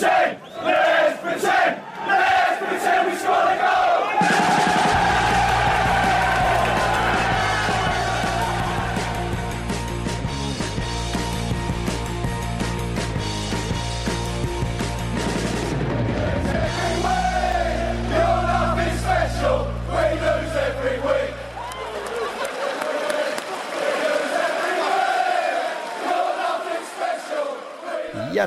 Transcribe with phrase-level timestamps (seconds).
[0.00, 0.49] Nation!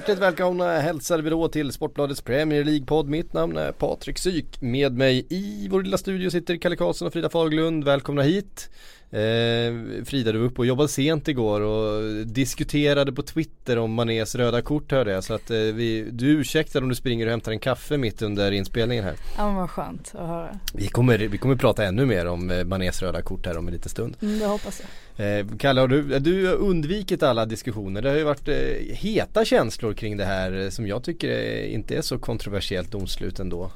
[0.03, 3.09] Hjärtligt välkomna hälsar vi då till Sportbladets Premier League-podd.
[3.09, 4.61] Mitt namn är Patrik Syk.
[4.61, 7.83] Med mig i vår lilla studio sitter Kalle Karlsson och Frida Faglund.
[7.83, 8.69] Välkomna hit.
[9.13, 14.35] Eh, Frida du var uppe och jobbade sent igår och diskuterade på Twitter om Manés
[14.35, 15.23] röda kort hörde jag.
[15.23, 18.51] Så att eh, vi, du ursäktar om du springer och hämtar en kaffe mitt under
[18.51, 19.15] inspelningen här.
[19.37, 20.59] Ja men vad skönt att höra.
[20.73, 23.73] Vi kommer, vi kommer prata ännu mer om eh, Manés röda kort här om en
[23.73, 24.17] liten stund.
[24.21, 24.81] Mm, det hoppas
[25.15, 25.39] jag.
[25.39, 28.01] Eh, Kalle, har du, du har undvikit alla diskussioner.
[28.01, 28.55] Det har ju varit eh,
[28.95, 33.71] heta känslor kring det här som jag tycker är, inte är så kontroversiellt domslut ändå.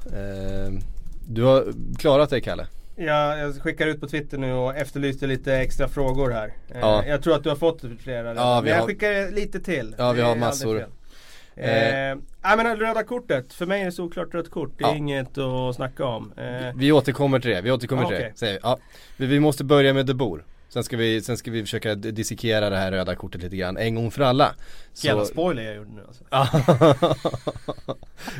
[1.30, 2.68] Du har klarat dig Kalle?
[3.00, 6.48] Ja, jag skickar ut på Twitter nu och efterlyste lite extra frågor här.
[6.70, 7.06] Eh, Ja.
[7.06, 8.36] Jag tror att du har fått flera redan.
[8.36, 9.96] Ja, vi Men jag har- skickar lite till.
[9.98, 10.78] Ja, vi Det har massor.
[10.80, 11.66] Eh,
[12.44, 14.72] nej men röda kortet, för mig är det såklart rött kort.
[14.78, 14.96] Det är Ja.
[14.96, 16.32] inget att snacka om.
[16.38, 18.24] Eh, Vi återkommer till det, vi återkommer Ja, till det.
[18.24, 18.34] okej.
[18.36, 18.60] Säger vi.
[18.64, 18.78] Ja,
[19.18, 20.44] vi, vi måste börja med De Boer.
[20.78, 23.96] Sen ska, vi, sen ska vi försöka dissekera det här röda kortet lite grann, en
[23.96, 24.56] gång för alla.
[24.94, 26.24] Så- Jävla spoiler jag gjorde nu alltså.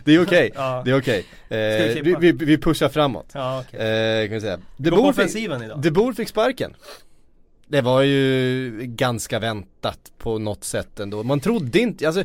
[0.04, 0.82] Det är okej, Ja.
[0.86, 1.26] det är okej.
[1.50, 3.30] Vi Eh, vi, vi, vi pushar framåt.
[3.34, 3.80] Ja okej.
[3.80, 4.60] Eh, kan vi säga.
[4.78, 5.82] De Boer fick-.
[5.84, 6.74] De Boer fick sparken.
[7.68, 11.24] Det var ju ganska väntat på något sätt ändå.
[11.24, 12.24] Man trodde inte, alltså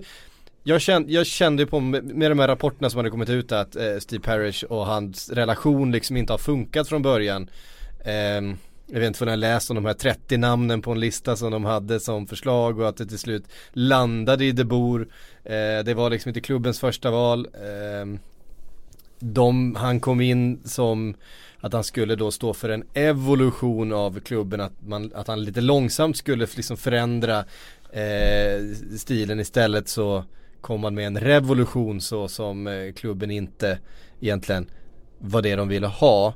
[0.63, 3.97] jag kände, jag kände på med, de här rapporterna som hade kommit ut att eh,
[3.99, 7.51] Steve Parrish och hans relation liksom inte har funkat från början.
[8.05, 8.57] Ehm,
[8.93, 11.51] jag vet inte om jag läst om de här 30 namnen på en lista som
[11.51, 15.09] de hade som förslag och att det till slut landade i De bor.
[15.45, 17.49] Eh, det var liksom inte klubbens första val.
[17.55, 18.19] Eh,
[19.19, 21.15] de, han kom in som
[21.61, 25.61] att han skulle då stå för en evolution av klubben, att, man, att han lite
[25.61, 27.39] långsamt skulle liksom förändra
[27.93, 30.25] eh, stilen istället så
[30.61, 33.79] kom han med en revolution så som eh, klubben inte
[34.21, 34.67] egentligen
[35.19, 36.35] var det de ville ha.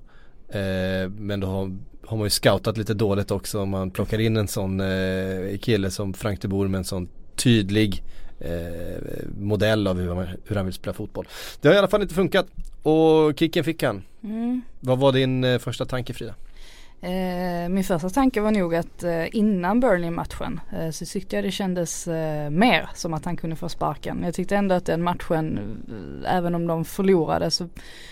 [0.48, 1.76] Eh, men då har,
[2.06, 5.90] har man ju scoutat lite dåligt också om man plockar in en sån eh, kille
[5.90, 8.02] som Frank de Boer med en sån tydlig
[8.40, 9.02] eh,
[9.38, 11.28] modell av hur hur han vill spela fotboll.
[11.60, 12.46] Det har i alla fall inte funkat
[12.82, 14.02] och kicken fick han.
[14.22, 14.62] Mm.
[14.80, 16.34] Vad var din eh, första tanke Frida?
[17.00, 21.50] Eh, min första tanke var nog att eh, innan Burnley-matchen eh, så tyckte jag det
[21.50, 22.06] kändes
[22.50, 24.22] mer som att han kunde få sparken.
[24.24, 25.60] Jag tyckte ändå att den matchen,
[26.26, 27.68] även om de förlorade så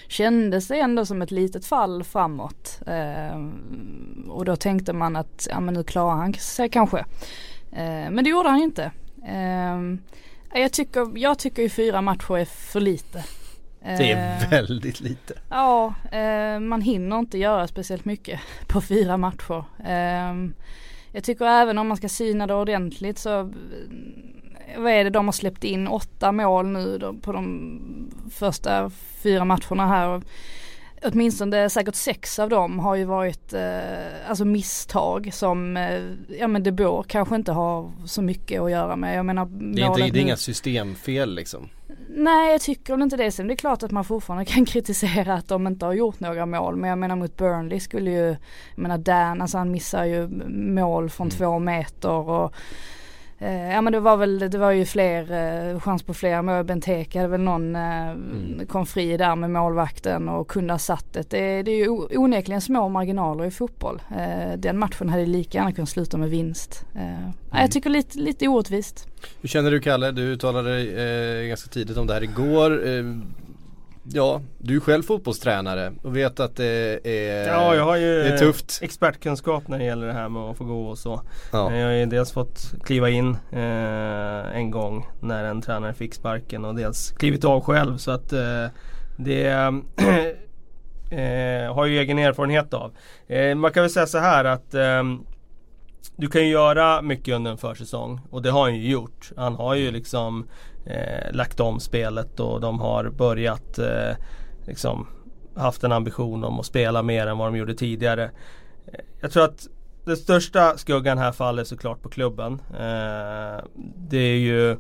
[0.09, 2.81] kändes det ändå som ett litet fall framåt.
[4.29, 7.05] Och då tänkte man att ja, men nu klarar han sig kanske.
[8.11, 8.93] Men det gjorde han inte.
[10.55, 13.25] Jag, tycker, jag tycker ju fyra matcher är för lite.
[13.85, 15.35] Det Eh, är väldigt lite.
[15.49, 19.65] Ja, eh, man hinner inte göra speciellt mycket på fyra matcher.
[19.85, 20.51] Eh,
[21.13, 23.47] jag tycker även om man ska syna det ordentligt så eh,
[24.79, 27.81] vad är det de har släppt in åtta mål nu på de
[28.31, 28.91] första
[29.23, 30.23] fyra matcherna här.
[31.07, 36.01] Åtminstone säkert sex av dem har ju varit eh, alltså misstag som eh,
[36.39, 39.19] ja men De Boer kanske inte har så mycket att göra med.
[39.19, 41.69] Jag menar Det är, inte, det är inga systemfel liksom.
[42.17, 43.31] Nej jag tycker väl inte det.
[43.31, 46.47] Sen det är klart att man fortfarande kan kritisera att de inte har gjort några
[46.47, 46.77] mål.
[46.77, 48.27] Men jag menar mot Burnley skulle ju,
[48.75, 51.39] jag menar Dan, alltså han missar ju mål från Mm.
[51.39, 52.55] två meter och
[53.53, 55.33] Ja men det var väl, det var ju fler,
[55.73, 56.65] eh, chans på fler mål.
[56.65, 58.67] Benteke hade väl någon, eh, Mm.
[58.69, 61.31] kom fri där med målvakten och kunde ha satt det.
[61.31, 61.89] Det, det är ju
[62.19, 64.03] onekligen små marginaler i fotboll.
[64.19, 66.85] Eh, den matchen hade lika gärna kunnat sluta med vinst.
[66.95, 67.01] Eh,
[67.55, 67.63] Mm.
[67.63, 69.07] Jag tycker lite, lite orättvist.
[69.41, 70.11] Hur känner du Kalle?
[70.11, 72.87] Du uttalade dig eh, ganska tidigt om det här igår.
[74.05, 78.23] Eh, ja, du är själv fotbollstränare och vet att det är, Ja, jag har ju
[78.23, 78.79] det är tufft.
[78.83, 81.21] expertkunskap när det gäller det här med att få gå och så.
[81.53, 81.75] Ja.
[81.77, 86.65] Jag har ju dels fått kliva in eh, en gång när en tränare fick sparken
[86.65, 88.67] och dels klivit av själv så att eh,
[89.17, 89.47] det
[91.11, 92.93] eh, har ju egen erfarenhet av.
[93.27, 95.25] Eh, man kan väl säga så här att ehm,
[96.17, 99.33] du kan ju göra mycket under en försäsong och det har han ju gjort.
[99.37, 100.49] Han har ju liksom
[100.87, 104.17] eh, lagt om spelet och de har börjat eh,
[104.67, 105.07] liksom
[105.57, 108.25] haft en ambition om att spela mer än vad de gjorde tidigare.
[108.87, 109.67] Eh, jag tror att
[110.05, 112.53] den största skuggan här faller såklart på klubben.
[112.71, 113.65] Eh,
[113.97, 114.77] det är ju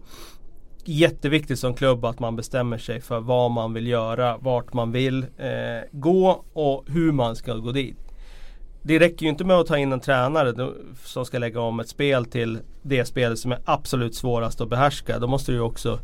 [0.84, 5.22] jätteviktigt som klubb att man bestämmer sig för vad man vill göra, vart man vill
[5.22, 8.13] eh, gå och hur man ska gå dit.
[8.86, 10.72] Det räcker ju inte med att ta in en tränare
[11.04, 15.18] som ska lägga om ett spel till det spel som är absolut svårast att behärska.
[15.18, 15.98] Då måste du ju också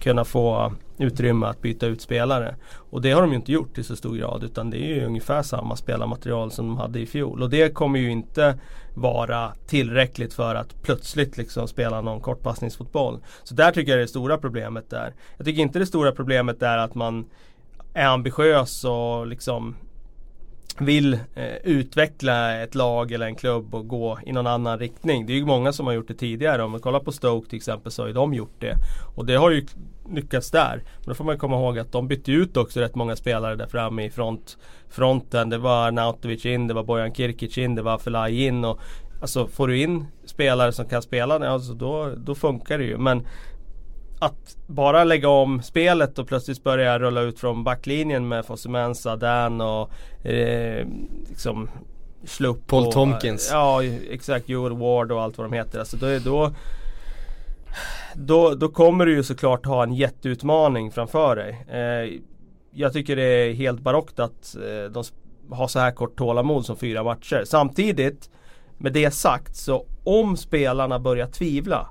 [0.00, 2.56] kunna få utrymme att byta ut spelare.
[2.74, 5.04] Och det har de ju inte gjort i så stor grad utan det är ju
[5.04, 7.42] ungefär samma spelarmaterial som de hade i fjol.
[7.42, 8.58] Och det kommer ju inte
[8.94, 13.18] vara tillräckligt för att plötsligt liksom spela någon kortpassningsfotboll.
[13.44, 15.14] Så där tycker jag det stora problemet är.
[15.36, 17.24] Jag tycker inte det stora problemet är att man
[17.94, 19.76] är ambitiös och liksom
[20.78, 25.26] vill eh, utveckla ett lag eller en klubb och gå i någon annan riktning.
[25.26, 26.62] Det är ju många som har gjort det tidigare.
[26.62, 28.74] Om man kollar på Stoke till exempel så har ju de gjort det.
[29.16, 29.66] Och det har ju
[30.10, 30.82] lyckats där.
[30.98, 33.66] Men då får man komma ihåg att de bytte ut också rätt många spelare där
[33.66, 34.58] framme i front,
[34.88, 35.50] fronten.
[35.50, 38.64] Det var Nautovic in, det var Bojan Kirkic in, det var Felaj in.
[38.64, 38.80] Och,
[39.20, 42.98] alltså får du in spelare som kan spela, alltså då, då funkar det ju.
[42.98, 43.26] Men
[44.22, 49.60] att bara lägga om spelet och plötsligt börja rulla ut från backlinjen med Fosumensa, Dan
[49.60, 49.90] och
[50.26, 50.86] eh,
[51.28, 51.68] liksom
[52.24, 53.48] Slupp Paul och, Tomkins.
[53.52, 55.78] Ja exakt, Joel Ward och allt vad de heter.
[55.78, 56.52] Alltså då, då,
[58.14, 61.66] då, då kommer du ju såklart ha en jätteutmaning framför dig.
[61.68, 62.20] Eh,
[62.70, 65.04] jag tycker det är helt barockt att eh, de
[65.50, 67.42] har så här kort tålamod som fyra matcher.
[67.46, 68.30] Samtidigt
[68.78, 71.88] med det sagt så om spelarna börjar tvivla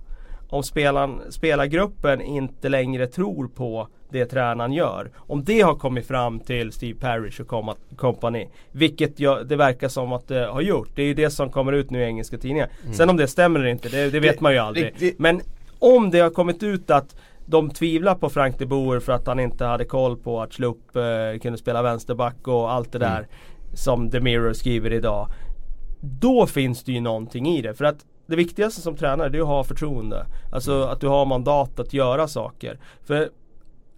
[0.52, 5.12] om spelan, spelargruppen inte längre tror på det tränaren gör.
[5.16, 8.48] Om det har kommit fram till Steve Parrish och company.
[8.72, 10.90] Vilket jag, det verkar som att det har gjort.
[10.96, 12.70] Det är ju det som kommer ut nu i engelska tidningar.
[12.84, 12.94] Mm.
[12.94, 14.96] Sen om det stämmer eller inte, det, det vet det, man ju aldrig.
[15.00, 15.42] Det, Men
[15.80, 17.16] om det har kommit ut att
[17.46, 20.96] de tvivlar på Frank de Boer för att han inte hade koll på att Schlupp
[20.96, 23.18] eh, kunde spela vänsterback och allt det där.
[23.18, 23.30] Mm.
[23.74, 25.28] Som The Mirror skriver idag.
[26.02, 27.74] Då finns det ju någonting i det.
[27.74, 30.26] För att det viktigaste som tränare det är att ha förtroende.
[30.52, 32.80] Alltså att du har mandat att göra saker.
[33.04, 33.30] För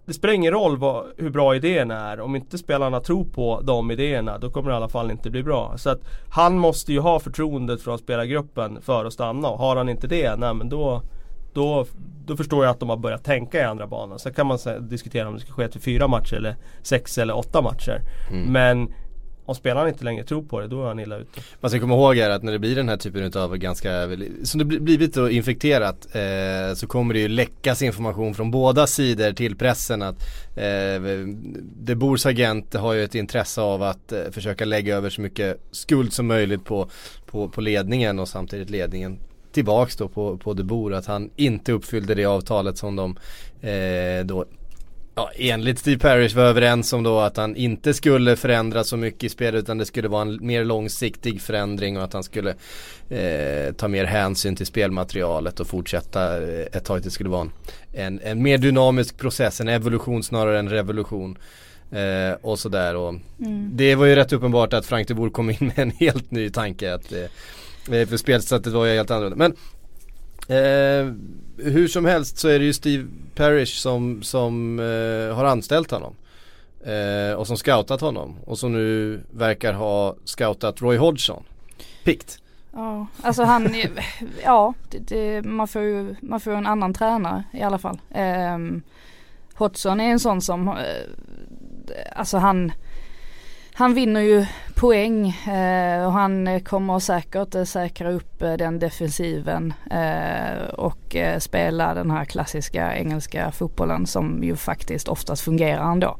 [0.06, 2.20] det spelar ingen roll vad, hur bra idéerna är.
[2.20, 5.42] Om inte spelarna tror på de idéerna då kommer det i alla fall inte bli
[5.42, 5.74] bra.
[5.76, 6.00] Så att
[6.30, 9.48] han måste ju ha förtroendet från spelargruppen för att stanna.
[9.48, 11.02] Och har han inte det, nej men då
[11.54, 11.86] då,
[12.26, 14.18] då förstår jag att de har börjat tänka i andra banor.
[14.18, 17.62] Sen kan man diskutera om det ska ske till fyra matcher eller sex eller åtta
[17.62, 18.00] matcher.
[18.30, 18.52] Mm.
[18.52, 18.94] Men
[19.46, 21.40] om spelaren inte längre tror på det, då är han illa ute.
[21.60, 24.08] Man ska komma ihåg här att när det blir den här typen av ganska,
[24.44, 29.32] som det blivit då infekterat eh, så kommer det ju läckas information från båda sidor
[29.32, 30.16] till pressen att
[30.56, 31.02] eh,
[31.76, 35.60] De Boers agent har ju ett intresse av att eh, försöka lägga över så mycket
[35.70, 36.88] skuld som möjligt på,
[37.26, 39.18] på, på ledningen och samtidigt ledningen
[39.52, 43.16] tillbaks då på, på De Boer att han inte uppfyllde det avtalet som de
[43.68, 44.44] eh, då
[45.16, 49.24] Ja, enligt Steve Parrish var överens om då att han inte skulle förändra så mycket
[49.24, 52.54] i spelet utan det skulle vara en mer långsiktig förändring och att han skulle
[53.08, 57.02] eh, ta mer hänsyn till spelmaterialet och fortsätta eh, ett tag.
[57.02, 57.50] Det skulle vara en,
[57.92, 61.38] en, en, mer dynamisk process, en evolution snarare än revolution.
[61.90, 63.70] Eh, och sådär och mm.
[63.72, 66.50] det var ju rätt uppenbart att Frank de Boer kom in med en helt ny
[66.50, 69.36] tanke att eh, för spelsättet var ju helt annorlunda.
[69.36, 69.56] Men
[70.48, 71.12] Eh,
[71.56, 76.14] hur som helst så är det ju Steve Parrish som, som eh, har anställt honom.
[76.84, 78.36] Eh, och som scoutat honom.
[78.44, 81.44] Och som nu verkar ha scoutat Roy Hodgson.
[82.04, 82.38] Pikt.
[82.72, 83.74] Ja, alltså han,
[84.44, 88.00] ja, det, det, man får ju man får en annan tränare i alla fall.
[88.10, 88.58] Eh,
[89.54, 90.74] Hodgson är en sån som, eh,
[92.16, 92.72] alltså han
[93.76, 100.64] han vinner ju poäng eh, och han kommer säkert säkra upp eh, den defensiven eh,
[100.68, 106.16] och eh, spela den här klassiska engelska fotbollen som ju faktiskt oftast fungerar ändå.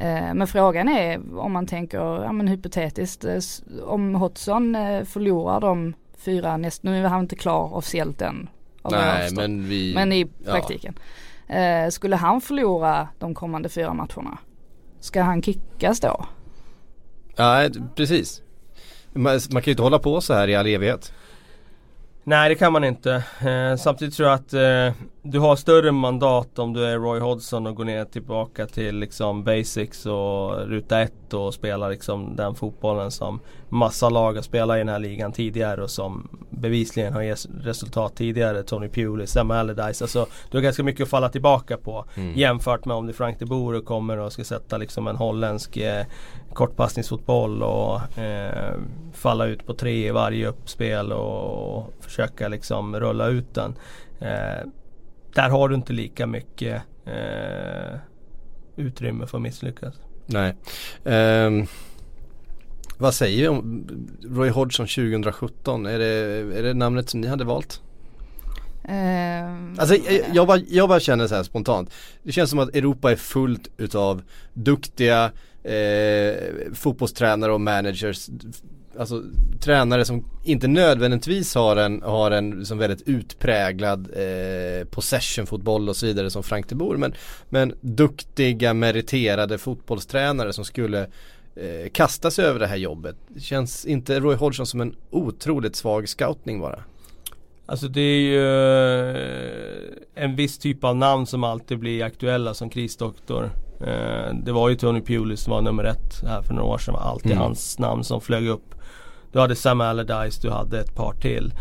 [0.00, 3.38] Eh, men frågan är om man tänker, ja men hypotetiskt, eh,
[3.84, 8.48] om Hodgson förlorar de fyra näst, nu är han inte klar officiellt än.
[8.90, 10.98] Nej men vi, Men i praktiken.
[11.46, 11.90] Ja.
[11.90, 14.38] skulle han förlora de kommande fyra matcherna?
[15.00, 16.26] Ska han kickas då?
[17.38, 18.42] Ja, precis.
[19.12, 21.12] Man, man kan ju inte hålla på så här i all evighet.
[22.24, 23.24] Nej det kan man inte.
[23.40, 27.66] Eh, samtidigt tror jag att eh, du har större mandat om du är Roy Hodgson
[27.66, 33.10] och går ner tillbaka till liksom basics och ruta ett och spelar liksom den fotbollen
[33.10, 37.46] som massa lag har spelat i den här ligan tidigare och som bevisligen har gett
[37.60, 38.62] resultat tidigare.
[38.62, 40.04] Tony Pewley, Sam Allardyce.
[40.04, 42.38] Alltså du har ganska mycket att falla tillbaka på mm.
[42.38, 45.76] jämfört med om det är Frank de Boer kommer och ska sätta liksom en holländsk
[45.76, 46.06] eh,
[46.52, 48.74] kortpassningsfotboll och eh,
[49.12, 53.74] falla ut på tre i varje uppspel och, och försöka liksom rulla ut den.
[54.20, 54.68] Eh,
[55.34, 57.98] där har du inte lika mycket eh,
[58.76, 59.94] utrymme för att misslyckas.
[60.26, 60.54] Nej.
[61.04, 61.66] Um,
[62.98, 63.86] vad säger vi om
[64.24, 65.86] Roy Hodgson 2017?
[65.86, 66.06] Är det,
[66.58, 67.82] är det namnet som ni hade valt?
[68.88, 71.90] Um, alltså jag, jag, bara, jag bara känner så här spontant.
[72.22, 75.30] Det känns som att Europa är fullt utav duktiga
[75.62, 76.34] eh,
[76.74, 78.28] fotbollstränare och managers
[78.98, 79.22] Alltså
[79.60, 86.06] tränare som inte nödvändigtvis har en, har en som väldigt utpräglad eh, possession-fotboll och så
[86.06, 87.14] vidare som Frank de Boer men,
[87.48, 91.06] men duktiga meriterade fotbollstränare som skulle
[91.60, 93.16] eh, kasta sig över det här jobbet.
[93.38, 96.84] Känns inte Roy Hodgson som en otroligt svag scoutning bara?
[97.66, 98.38] Alltså det är ju
[100.16, 103.50] eh, en viss typ av namn som alltid blir aktuella som krisdoktor.
[103.80, 106.94] Eh, det var ju Tony Pulis som var nummer ett här för några år sedan.
[106.94, 107.42] Det var alltid mm.
[107.42, 108.74] hans namn som flög upp.
[109.32, 111.52] Du hade Sam Allardyce, du hade ett par till.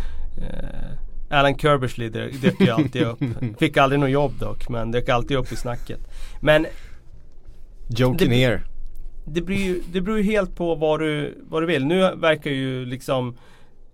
[1.29, 3.19] Alan Kerbersley dök ju alltid upp.
[3.59, 5.99] Fick aldrig något jobb dock men dök alltid upp i snacket.
[6.41, 6.65] Men
[7.87, 8.63] Joe Kinnear.
[9.29, 11.85] Det, ju, det beror ju helt på vad du, vad du vill.
[11.85, 13.37] Nu verkar ju liksom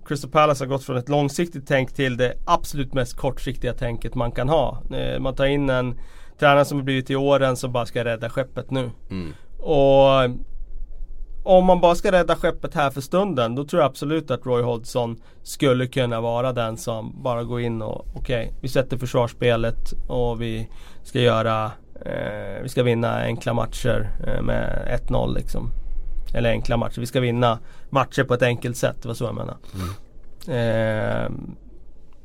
[0.06, 4.32] Crystal Palace har gått från ett långsiktigt tänk till det absolut mest kortsiktiga tänket man
[4.32, 4.82] kan ha.
[4.96, 6.00] Eh, man tar in en
[6.40, 8.92] tränare som har blivit i åren som bara ska rädda skeppet nu.
[9.10, 9.34] Mm.
[9.60, 10.30] Och
[11.44, 14.62] om man bara ska rädda skeppet här för stunden då tror jag absolut att Roy
[14.62, 19.94] Hodgson skulle kunna vara den som bara går in och okej, okay, vi sätter försvarsspelet
[20.08, 20.70] och vi
[21.04, 21.72] ska göra
[22.64, 25.72] Vi ska vinna enkla matcher eh, med 1-0 liksom.
[26.34, 29.36] Eller enkla matcher, vi ska vinna matcher på ett enkelt sätt, det var så jag
[29.36, 29.58] menade.
[29.76, 29.90] Mm.
[30.48, 31.32] Eh,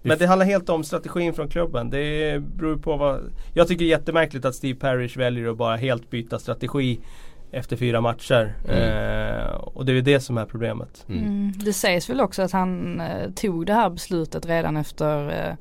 [0.02, 1.90] men det handlar helt om strategin från klubben.
[1.90, 3.20] Det beror på vad...
[3.54, 7.00] Jag tycker det är jättemärkligt att Steve Parrish väljer att bara helt byta strategi
[7.50, 8.54] efter fyra matcher.
[8.68, 8.82] Mm.
[8.82, 11.04] Eh, och det är det som är problemet.
[11.08, 11.24] Mm.
[11.24, 11.52] mm.
[11.56, 15.54] Det sägs väl också att han eh, tog det här beslutet redan efter eh,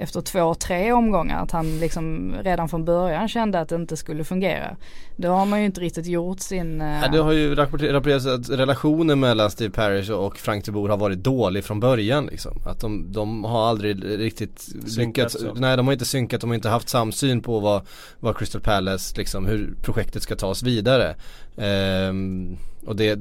[0.00, 4.24] efter två, tre omgångar att han liksom redan från början kände att det inte skulle
[4.24, 4.76] fungera.
[5.16, 6.80] Då har man ju inte riktigt gjort sin...
[6.80, 10.96] Ja, det har ju rapporterats att relationen mellan Steve Parrish och Frank de Boer har
[10.96, 12.52] varit dålig från början liksom.
[12.66, 16.68] Att de, de har aldrig riktigt lyckats, nej de har inte synkat, de har inte
[16.68, 17.82] haft samsyn på vad,
[18.20, 21.14] vad Crystal Palace liksom, hur projektet ska tas vidare.
[21.56, 23.18] Ehm, och det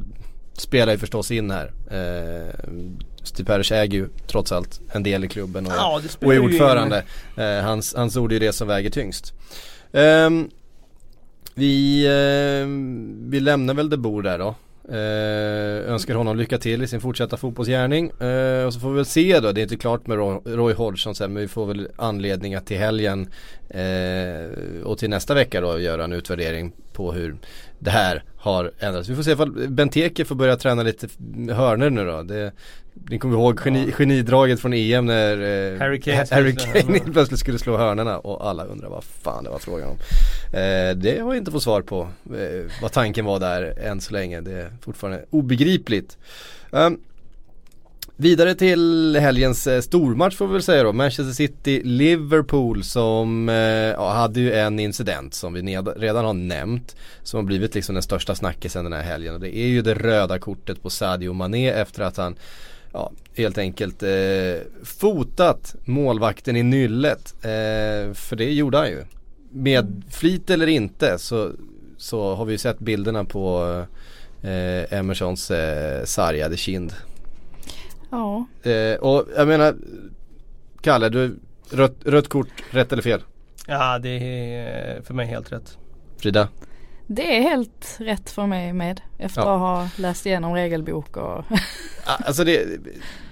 [0.53, 1.71] spelar ju förstås in här.
[1.91, 6.39] Ehm, Steve Parish äger ju trots allt en del i klubben och, ja, och är
[6.39, 7.03] ordförande.
[7.37, 9.33] Eh, hans, hans ord är det som väger tyngst.
[9.91, 10.49] Um,
[11.53, 12.67] vi, uh,
[13.29, 14.55] vi lämnar väl det bord där då.
[14.91, 18.11] Uh, önskar honom lycka till i sin fortsatta fotbollsgärning.
[18.21, 20.73] Uh, och så får vi väl se då, det är inte klart med Roy, Roy
[20.73, 23.29] Hodgson sen men vi får väl anledning att till helgen
[23.75, 27.35] uh, och till nästa vecka då göra en utvärdering på hur
[27.79, 29.09] det här har ändrats.
[29.09, 31.07] Vi får se ifall Benteke får börja träna lite
[31.53, 32.23] hörner nu då.
[32.23, 32.51] Det,
[33.09, 33.95] ni kommer ihåg geni, ja.
[33.97, 35.37] genidraget från EM när
[35.73, 39.49] eh, Harry Kane, Harry Kane plötsligt skulle slå hörnerna och alla undrar vad fan det
[39.49, 39.97] var frågan om.
[40.53, 44.13] Eh, det har vi inte fått svar på eh, vad tanken var där än så
[44.13, 44.41] länge.
[44.41, 46.17] Det är fortfarande obegripligt.
[46.71, 46.99] Um,
[48.21, 50.93] Vidare till helgens eh, stormatch får vi väl säga då.
[50.93, 55.61] Manchester City-Liverpool som eh, ja, hade ju en incident som vi
[55.95, 56.95] redan har nämnt.
[57.23, 59.33] Som har blivit liksom den största snackisen den här helgen.
[59.33, 62.35] Och det är ju det röda kortet på Sadio Mané efter att han
[62.93, 64.09] ja, helt enkelt eh,
[64.83, 67.33] fotat målvakten i nyllet.
[67.41, 69.03] Eh, för det gjorde han ju.
[69.51, 71.51] Med flit eller inte så,
[71.97, 73.63] så har vi ju sett bilderna på
[74.41, 76.93] eh, Emersons eh, sargade kind.
[78.09, 78.45] Ja.
[78.63, 79.75] Eh, och jag menar
[80.81, 81.39] Kalle, du,
[81.69, 83.21] rött, rött kort, rätt eller fel?
[83.67, 85.77] Ja det är för mig helt rätt.
[86.17, 86.47] Frida?
[87.07, 89.53] Det är helt rätt för mig med efter ja.
[89.53, 91.45] att ha läst igenom regelbok och
[92.05, 92.79] Alltså det,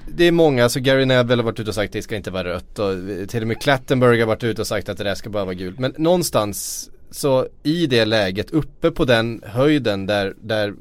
[0.07, 2.31] det är många, alltså Gary Neville har varit ute och sagt att det ska inte
[2.31, 2.93] vara rött och
[3.29, 5.55] till och med Klattenberg har varit ute och sagt att det där ska bara vara
[5.55, 5.79] gult.
[5.79, 10.73] Men någonstans så i det läget uppe på den höjden där, där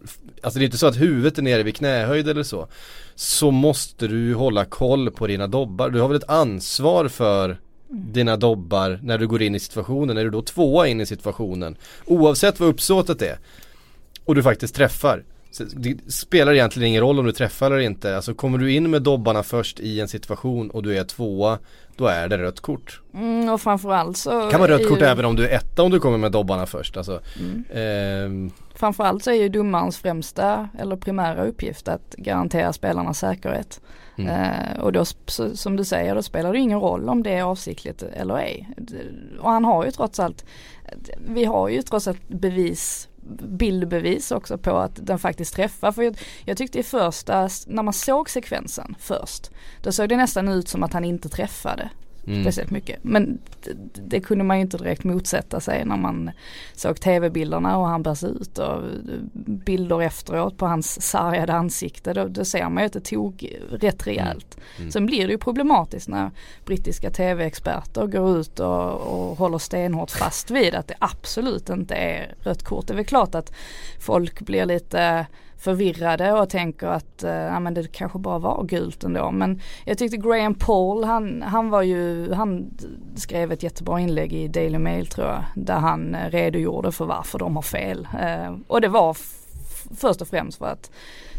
[0.43, 2.69] Alltså det är inte så att huvudet är nere vid knähöjd eller så
[3.15, 5.91] Så måste du hålla koll på dina dobbar.
[5.91, 7.57] Du har väl ett ansvar för
[7.89, 10.17] dina dobbar när du går in i situationen.
[10.17, 11.77] Är du då tvåa in i situationen
[12.07, 13.39] oavsett vad uppsåtet är
[14.25, 15.25] och du faktiskt träffar.
[15.65, 18.17] Det spelar egentligen ingen roll om du träffar eller inte.
[18.17, 21.59] Alltså kommer du in med dobbarna först i en situation och du är tvåa
[21.97, 23.01] då är det rött kort.
[23.15, 25.05] Mm, och framförallt så Kan vara rött kort ju...
[25.05, 26.97] även om du är etta om du kommer med dobbarna först.
[26.97, 27.65] Alltså, mm.
[27.73, 28.51] ehm...
[28.75, 33.81] Framförallt så är ju domarens främsta eller primära uppgift att garantera spelarnas säkerhet.
[34.19, 34.31] Mm.
[34.31, 35.05] Eh, och då
[35.55, 38.69] som du säger då spelar det ingen roll om det är avsiktligt eller ej.
[39.41, 40.45] Och han har ju trots allt,
[41.29, 43.09] vi har ju trots allt bevis
[43.43, 45.93] bildbevis också på att den faktiskt träffar.
[45.93, 49.51] För jag, jag, tyckte i första, när man såg sekvensen först,
[49.83, 51.91] då såg det nästan ut som att han inte träffade
[52.27, 52.43] mm.
[52.43, 52.99] speciellt mycket.
[53.03, 53.75] Men det,
[54.07, 56.31] det, kunde man ju inte direkt motsätta sig när man
[56.75, 58.83] såg tv-bilderna och han bärs ut och
[59.45, 62.13] bilder efteråt på hans sargade ansikte.
[62.13, 64.57] Då, då ser man ju att det tog rätt rejält.
[64.57, 64.67] Mm.
[64.79, 64.91] mm.
[64.91, 66.31] Sen blir det ju problematiskt när
[66.65, 72.35] brittiska tv-experter går ut och, och håller stenhårt fast vid att det absolut inte är
[72.41, 72.87] rött kort.
[72.87, 73.53] Det är väl klart att
[74.01, 75.27] folk blir lite
[75.59, 79.31] förvirrade och tänker att eh, ja, men det kanske bara var gult ändå.
[79.31, 82.71] Men jag tyckte Graham Paul, han, han var ju, han
[83.17, 85.45] skrev ett jättebra inlägg i Daily Mail tror jag.
[85.55, 88.09] Där han eh, redogjorde för varför de har fel.
[88.21, 89.17] Eh, och det var
[89.97, 90.91] först och främst för att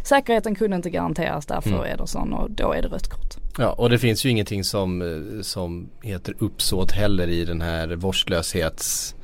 [0.03, 1.93] säkerheten kunde inte garanteras där för mm.
[1.93, 3.35] Ederson och då är det rött kort.
[3.57, 7.95] Ja och det finns ju ingenting som, eh, som heter uppsåt heller i den här
[7.95, 9.15] vårdslöshets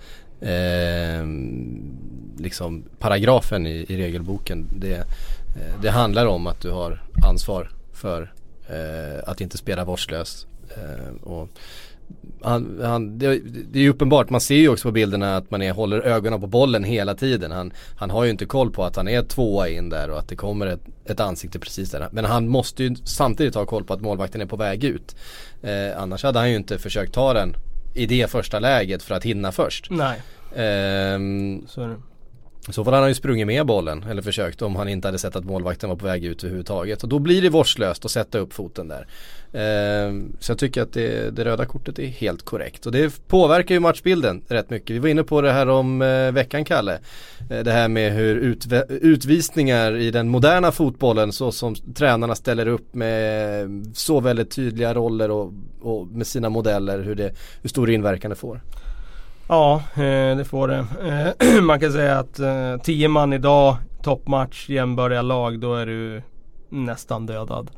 [0.43, 1.25] eh,
[2.37, 4.67] liksom paragrafen i, i regelboken.
[4.79, 8.33] Det, eh, det handlar om att du har ansvar för
[8.69, 10.47] eh, att inte spela vårdslöst.
[10.69, 11.49] Eh, och
[12.41, 13.39] han, han, det,
[13.71, 16.41] det, är ju uppenbart, man ser ju också på bilderna att man är, håller ögonen
[16.41, 17.51] på bollen hela tiden.
[17.51, 20.27] Han, han har ju inte koll på att han är tvåa in där och att
[20.27, 22.09] det kommer ett, ett ansikte precis där.
[22.11, 25.15] Men han måste ju samtidigt ha koll på att målvakten är på väg ut.
[25.61, 27.55] Eh, annars hade han ju inte försökt ta den
[27.93, 29.89] i det första läget för att hinna först.
[29.89, 30.21] Nej.
[30.55, 31.99] Ehm, så är det.
[32.69, 35.19] I så fall hade han ju sprungit med bollen eller försökt om han inte hade
[35.19, 37.03] sett att målvakten var på väg ut överhuvudtaget.
[37.03, 39.07] Och då blir det vårdslöst att sätta upp foten där.
[39.53, 42.85] Ehm, så jag tycker att det, det, röda kortet är helt korrekt.
[42.85, 44.89] Och det påverkar ju matchbilden rätt mycket.
[44.89, 46.99] Vi var inne på det här om eh, veckan Kalle.
[47.49, 52.67] Eh, det här med hur utv utvisningar i den moderna fotbollen så som tränarna ställer
[52.67, 57.89] upp med så väldigt tydliga roller och, och med sina modeller hur, det, hur stor
[57.89, 58.61] inverkan det får.
[59.47, 60.85] Ja, eh, det får det.
[61.41, 66.21] Eh, man kan säga att eh, 10 man idag, toppmatch, jämbördiga lag, då är du
[66.69, 67.71] nästan dödad.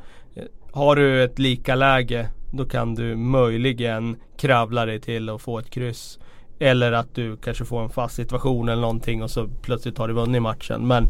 [0.71, 5.69] Har du ett lika läge då kan du möjligen kravla dig till att få ett
[5.69, 6.19] kryss.
[6.59, 10.13] Eller att du kanske får en fast situation eller någonting och så plötsligt har du
[10.13, 10.87] vunnit matchen.
[10.87, 11.07] Men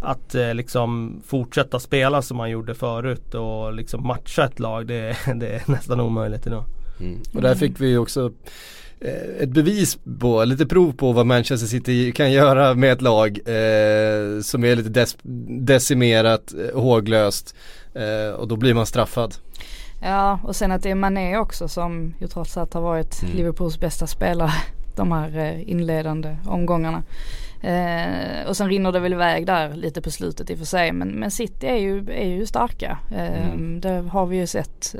[0.00, 5.16] att eh, liksom fortsätta spela som man gjorde förut och liksom matcha ett lag det,
[5.34, 6.64] det är nästan omöjligt idag.
[7.00, 7.20] Mm.
[7.34, 8.32] Och där fick vi också
[9.40, 14.40] ett bevis på, lite prov på vad Manchester City kan göra med ett lag eh,
[14.42, 15.16] som är lite des
[15.60, 17.54] decimerat, eh, håglöst.
[17.94, 19.34] Eh, och då blir man straffad.
[20.02, 23.36] Ja och sen att det är Mané också som ju trots allt har varit mm.
[23.36, 24.52] Liverpools bästa spelare
[24.96, 27.02] de här eh, inledande omgångarna.
[27.60, 30.92] Eh, och sen rinner det väl iväg där lite på slutet i och för sig
[30.92, 32.98] men, men City är ju, är ju starka.
[33.12, 33.80] Eh, mm.
[33.80, 34.94] Det har vi ju sett.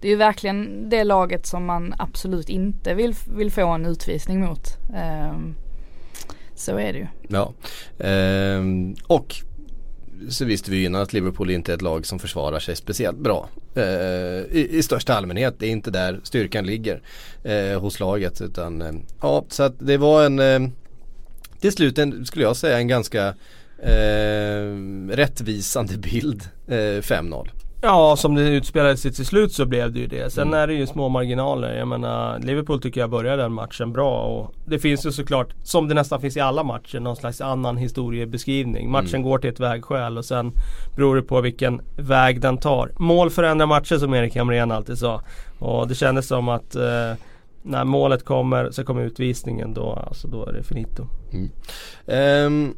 [0.00, 4.40] Det är ju verkligen det laget som man absolut inte vill, vill få en utvisning
[4.40, 4.78] mot.
[4.94, 5.38] Eh,
[6.54, 7.06] så är det ju.
[7.28, 7.52] Ja.
[7.98, 9.34] Ehm, och
[10.28, 13.18] så visste vi ju innan att Liverpool inte är ett lag som försvarar sig speciellt
[13.18, 13.48] bra.
[13.74, 17.02] Eh, i, i, största allmänhet, det är inte där styrkan ligger
[17.44, 18.40] eh, hos laget.
[18.40, 20.68] Utan, eh, ja, så att det var en, eh,
[21.60, 23.34] till slut en, skulle jag säga en ganska
[23.82, 24.74] eh,
[25.10, 27.48] rättvisande bild, eh, 5-0.
[27.86, 30.32] Ja, som det utspelade sig till slut så blev det ju det.
[30.32, 30.60] Sen mm.
[30.60, 31.74] är det ju små marginaler.
[31.74, 34.20] Jag menar, Liverpool tycker jag började den matchen bra.
[34.20, 37.76] Och det finns ju såklart, som det nästan finns i alla matcher, någon slags annan
[37.76, 38.90] historiebeskrivning.
[38.90, 39.22] Matchen mm.
[39.22, 40.52] går till ett vägskäl och sen
[40.96, 42.92] beror det på vilken väg den tar.
[42.98, 45.22] Mål förändrar matcher som Erik Hamrén alltid sa.
[45.58, 47.12] Och det kändes som att eh,
[47.62, 51.06] när målet kommer så kommer utvisningen då, alltså då är det finito.
[51.32, 52.46] Mm.
[52.46, 52.74] Um,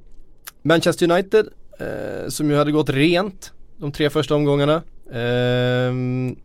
[0.63, 1.47] Manchester United
[1.81, 4.83] uh, som ju hade gått rent de tre första omgångarna.
[5.13, 6.37] Ehm,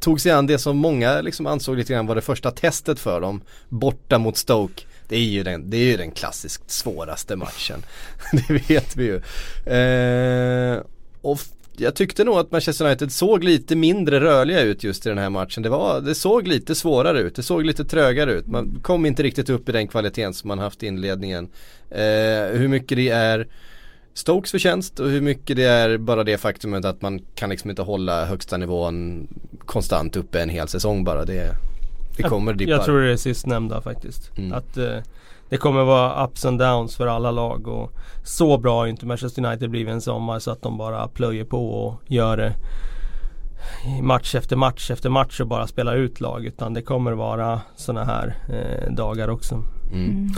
[0.00, 3.20] tog sig an det som många liksom ansåg lite grann var det första testet för
[3.20, 3.40] dem.
[3.68, 4.82] Borta mot Stoke.
[5.08, 7.82] Det är ju den, det är ju den klassiskt svåraste matchen.
[8.32, 9.20] det vet vi ju.
[9.66, 10.82] Ehm,
[11.22, 11.40] och
[11.76, 15.30] jag tyckte nog att Manchester United såg lite mindre rörliga ut just i den här
[15.30, 15.62] matchen.
[15.62, 18.46] Det, var, det såg lite svårare ut, det såg lite trögare ut.
[18.46, 21.48] Man kom inte riktigt upp i den kvaliteten som man haft i inledningen.
[21.90, 23.46] Eh, hur mycket det är
[24.14, 27.82] Stokes förtjänst och hur mycket det är bara det faktumet att man kan liksom inte
[27.82, 29.28] hålla högsta nivån
[29.64, 31.24] konstant uppe en hel säsong bara.
[31.24, 31.56] Det,
[32.16, 32.72] det kommer dippar.
[32.72, 34.38] Jag tror det är sistnämnda faktiskt.
[34.38, 34.52] Mm.
[34.52, 34.96] Att eh,
[35.48, 37.92] det kommer vara ups and downs för alla lag och
[38.24, 41.70] så bra har inte Manchester United blivit en sommar så att de bara plöjer på
[41.70, 42.54] och gör det
[44.02, 48.04] match efter match efter match och bara spelar ut lag utan det kommer vara sådana
[48.04, 49.54] här eh, dagar också.
[49.92, 50.10] Mm.
[50.10, 50.30] Mm.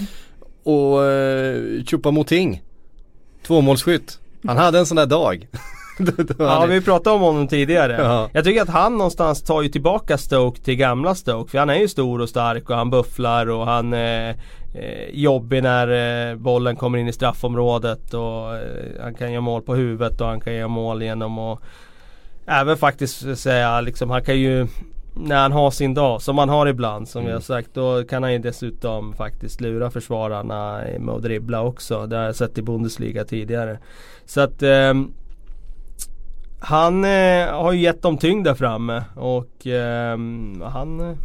[0.63, 2.61] Och eh, Choupo-Moting
[3.47, 4.19] Tvåmålsskytt.
[4.47, 5.49] Han hade en sån där dag.
[6.39, 7.93] ja vi pratade om honom tidigare.
[7.93, 8.29] Ja.
[8.33, 11.51] Jag tycker att han någonstans tar ju tillbaka Stoke till gamla Stoke.
[11.51, 14.31] För han är ju stor och stark och han bufflar och han är
[14.75, 18.15] eh, jobbig när eh, bollen kommer in i straffområdet.
[18.15, 21.61] Och eh, han kan göra mål på huvudet och han kan göra mål genom att
[22.47, 24.67] Även faktiskt säga liksom han kan ju
[25.15, 27.33] när han har sin dag, som han har ibland som Mm.
[27.33, 27.75] har sagt.
[27.75, 32.07] Då kan han ju dessutom faktiskt lura försvararna med att dribbla också.
[32.07, 33.79] Det har jag sett i Bundesliga tidigare.
[34.25, 35.13] Så att ehm,
[36.61, 41.17] han eh, har ju gett dem tyngd där framme och ehm, han, eh,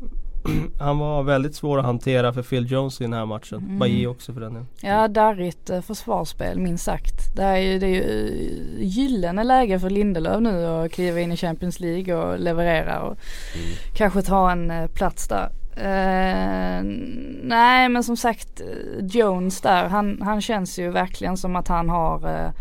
[0.79, 3.57] han var väldigt svår att hantera för Phil Jones i den här matchen.
[3.57, 3.79] Mm.
[3.79, 4.67] Bailly också för den delen.
[4.81, 7.35] Ja, darrigt eh, försvarsspel minst sagt.
[7.35, 11.31] Det är ju, det är ju eh, gyllene läge för Lindelöf nu att kliva in
[11.31, 13.17] i Champions League och leverera och
[13.95, 15.49] kanske ta en eh, plats där.
[15.75, 16.83] Eh,
[17.43, 18.61] nej men som sagt
[18.99, 22.51] Jones där, han, han känns ju verkligen som att han har eh,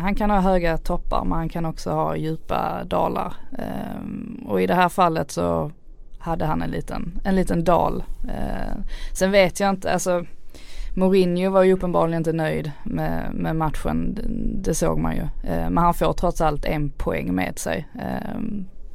[0.00, 3.34] han kan ha höga toppar men han kan också ha djupa dalar.
[4.46, 5.70] Och i det här fallet så
[6.24, 8.04] hade han en liten, en liten dal.
[8.28, 8.76] Eh,
[9.12, 10.24] sen vet jag inte, alltså
[10.96, 14.18] Mourinho var ju uppenbarligen inte nöjd med, med matchen.
[14.64, 15.22] Det, såg man ju.
[15.22, 17.88] Eh, men han får trots allt en poäng med sig.
[17.94, 18.38] Eh,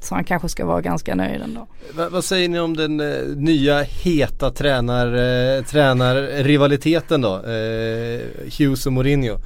[0.02, 1.68] så han kanske ska vara ganska nöjd ändå.
[1.94, 7.36] Va, vad säger ni om den eh, nya heta tränar, eh, tränarrivaliteten då?
[7.36, 8.22] Eh,
[8.60, 9.38] Hughes och Mourinho.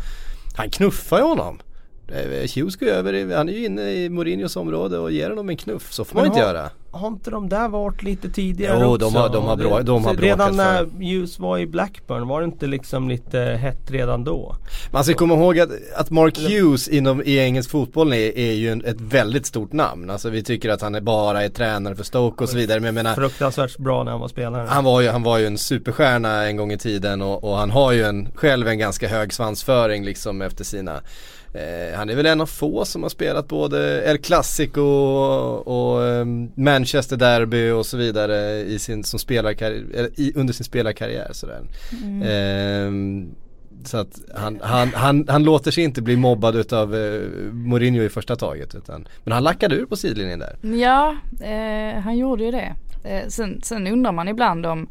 [0.57, 1.59] Han knuffar ju honom.
[2.07, 5.57] Eh, Hughes går över, han är ju inne i Mourinhos område och ger honom en
[5.57, 5.93] knuff.
[5.93, 6.69] Så får man Men inte har- göra.
[6.95, 8.97] Har inte de där varit lite tidigare Jo, också?
[8.97, 10.85] de har- de har bra- de har Redan när.
[10.85, 14.55] Hughes var i Blackburn, var det inte liksom lite hett redan då?
[14.91, 18.71] Man ska komma ihåg att, att Mark Hughes inom, i engelsk fotboll är, är ju
[18.71, 20.09] en, ett väldigt stort namn.
[20.09, 22.79] Alltså vi tycker att han är bara är tränare för Stoke och så vidare.
[22.79, 24.67] Men jag menar, Fruktansvärt bra när han var spelare.
[24.69, 27.71] han var, ju, han var ju en superstjärna en gång i tiden och, och han
[27.71, 31.01] har ju en, själv en ganska hög svansföring liksom efter sina
[31.53, 36.07] eh, han är väl en av få som har spelat både El Clasico och, och
[36.07, 41.61] ehm, Manchester Derby och så vidare i sin, som spelarkarriär, i, under sin spelarkarriär sådär.
[42.23, 43.35] Ehm,
[43.85, 48.09] så att han, han, han, han låter sig inte bli mobbad utav eh, Mourinho i
[48.09, 50.57] första taget utan, men han lackade ur på sidlinjen där.
[50.61, 52.75] Ja, eh, han gjorde ju det.
[53.03, 54.87] Eh, sen, sen undrar man ibland om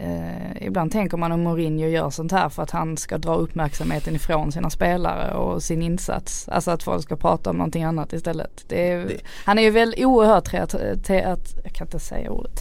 [0.00, 4.14] Eh, ibland tänker man om Mourinho gör sånt här för att han ska dra uppmärksamheten
[4.16, 6.48] ifrån sina spelare och sin insats.
[6.48, 8.72] Alltså att folk ska prata om någonting annat istället.
[8.72, 12.56] Är, Det- Han är ju väl oerhört teat, teat, jag kan inte säga ordet,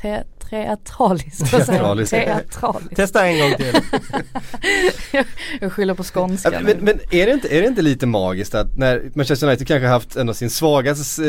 [0.50, 1.40] te, teatralisk.
[1.54, 1.88] Vad säger jag?
[1.88, 2.12] Teatralisk.
[2.12, 2.96] Teatralisk.
[2.96, 3.74] Testa en gång till.
[5.62, 6.66] jag skyller på skånska Ja, nu.
[6.66, 9.88] men, men är, det inte, är det inte lite magiskt att när Manchester United kanske
[9.88, 11.24] haft en av sin svagaste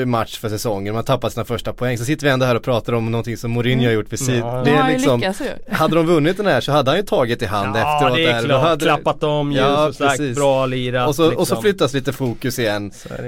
[0.00, 2.54] eh, match för säsongen, man har tappat sina första poäng, så sitter vi ändå här
[2.54, 4.56] och pratar om någonting som Mourinho har gjort vid sidan.
[4.56, 4.62] Ja.
[4.64, 5.74] det Ja, är han liksom, lyckas ju.
[5.74, 8.16] hade de vunnit den här så hade han ju tagit i hand ja efteråt.
[8.16, 8.62] det är klart.
[8.62, 10.36] hade, Klappat om ljus Ja, och sagt precis.
[10.36, 11.08] bra lirat.
[11.08, 11.62] och, så, och så liksom.
[11.62, 12.92] flyttas lite fokus igen.
[13.10, 13.24] Är.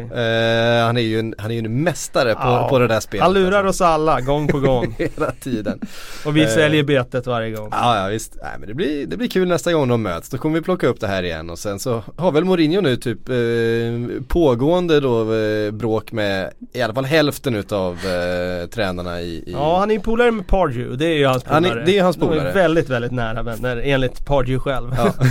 [0.81, 2.69] Eh, han är ju en, han är ju en mästare på, Ja.
[2.69, 3.25] på det där spelet.
[3.25, 4.95] Han lurar oss alla gång på gång.
[4.99, 5.81] Hela tiden.
[6.27, 6.49] Och vi Eh.
[6.49, 7.69] säljer betet varje gång.
[7.73, 8.37] Ja, ja visst.
[8.43, 10.29] Nej, men det, blir, det blir kul nästa gång de möts.
[10.29, 12.97] Då kommer vi plocka upp det här igen och sen så har väl Mourinho nu
[12.97, 19.27] typ eh, pågående då eh, bråk med i alla fall hälften utav eh, tränarna i,
[19.27, 21.81] i Ja han är ju polare med Pardew, det är ju hans Han polare.
[21.83, 22.51] är- det är hans De polare.
[22.51, 24.95] är väldigt, väldigt nära vänner enligt Pardew själv.
[24.97, 25.15] Ja.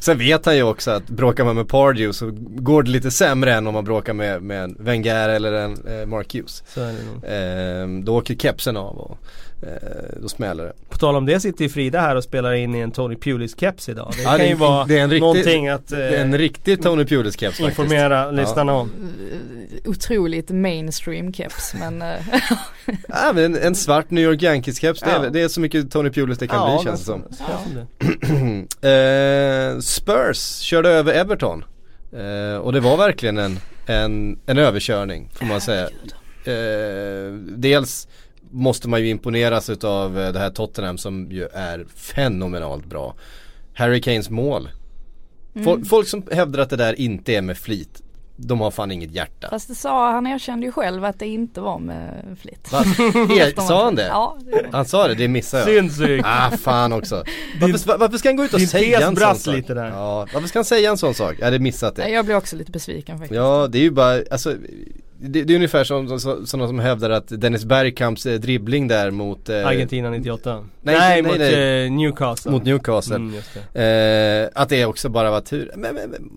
[0.00, 3.54] Sen vet han ju också att bråkar man med Pardew så går det lite sämre
[3.54, 6.62] än om man bråkar med, med en Wenger eller en eh, Mark Hughes.
[6.66, 7.98] Så är det nog.
[7.98, 9.18] Eh, då åker kepsen av och
[10.22, 10.72] då smäller det.
[10.88, 13.90] På tal om det sitter ju Frida här och spelar in i en Tony Pulis-keps
[13.90, 14.12] idag.
[14.16, 16.16] Det Ja, kan det är- ju vara det är en riktig- någonting att eh, Det
[16.16, 17.78] är en riktig Tony Pulis keps faktiskt.
[17.78, 18.90] informera lyssnarna om.
[19.84, 22.08] Eh, Otroligt mainstream keps men eh,
[23.08, 25.30] Ja, men en, en svart New York Yankees keps, det, är, Ja.
[25.30, 27.22] det är så mycket Tony Pulis det kan bli känns det som.
[28.82, 31.64] Eh, Spurs körde över Everton.
[32.12, 35.88] Eh, och det var verkligen en, en, en överkörning får man säga.
[36.44, 38.08] Eh, dels
[38.50, 43.14] måste man ju imponeras utav eh, det här Tottenham som ju är fenomenalt bra.
[43.74, 44.68] Harry Kanes mål.
[45.64, 48.02] Folk, folk som hävdar att det där inte är med flit,
[48.36, 49.48] de har fan inget hjärta.
[49.50, 52.72] fast det sa, han erkände ju själv att det inte var med flit.
[52.72, 52.78] Va?
[53.36, 54.06] Er, sa han det?
[54.06, 55.84] Ja, det Han sa det, det missade jag.
[55.84, 56.24] Synsykt.
[56.26, 57.24] Ah fan också.
[57.60, 59.54] Varför, varför ska han gå ut och säga en sån sak?
[59.54, 59.88] lite där.
[59.88, 61.36] Ja, varför ska han säga en sån sak?
[61.38, 62.08] Jag hade missat det.
[62.08, 63.36] Jag blir också lite besviken faktiskt.
[63.36, 64.54] Ja, det är ju bara, alltså
[65.22, 69.10] det, det är ungefär som så- sådana som hävdar att Dennis Bergkamps eh, dribbling där
[69.10, 70.64] mot eh, Argentina 98.
[70.82, 71.84] Nej, Nej, nej, mot nej.
[71.86, 72.50] eh, Newcastle.
[72.50, 73.16] mot Newcastle.
[73.16, 73.34] Mm,
[73.72, 74.50] det.
[74.54, 75.72] Eh, att det också bara var tur.
[75.76, 76.30] Men, men, men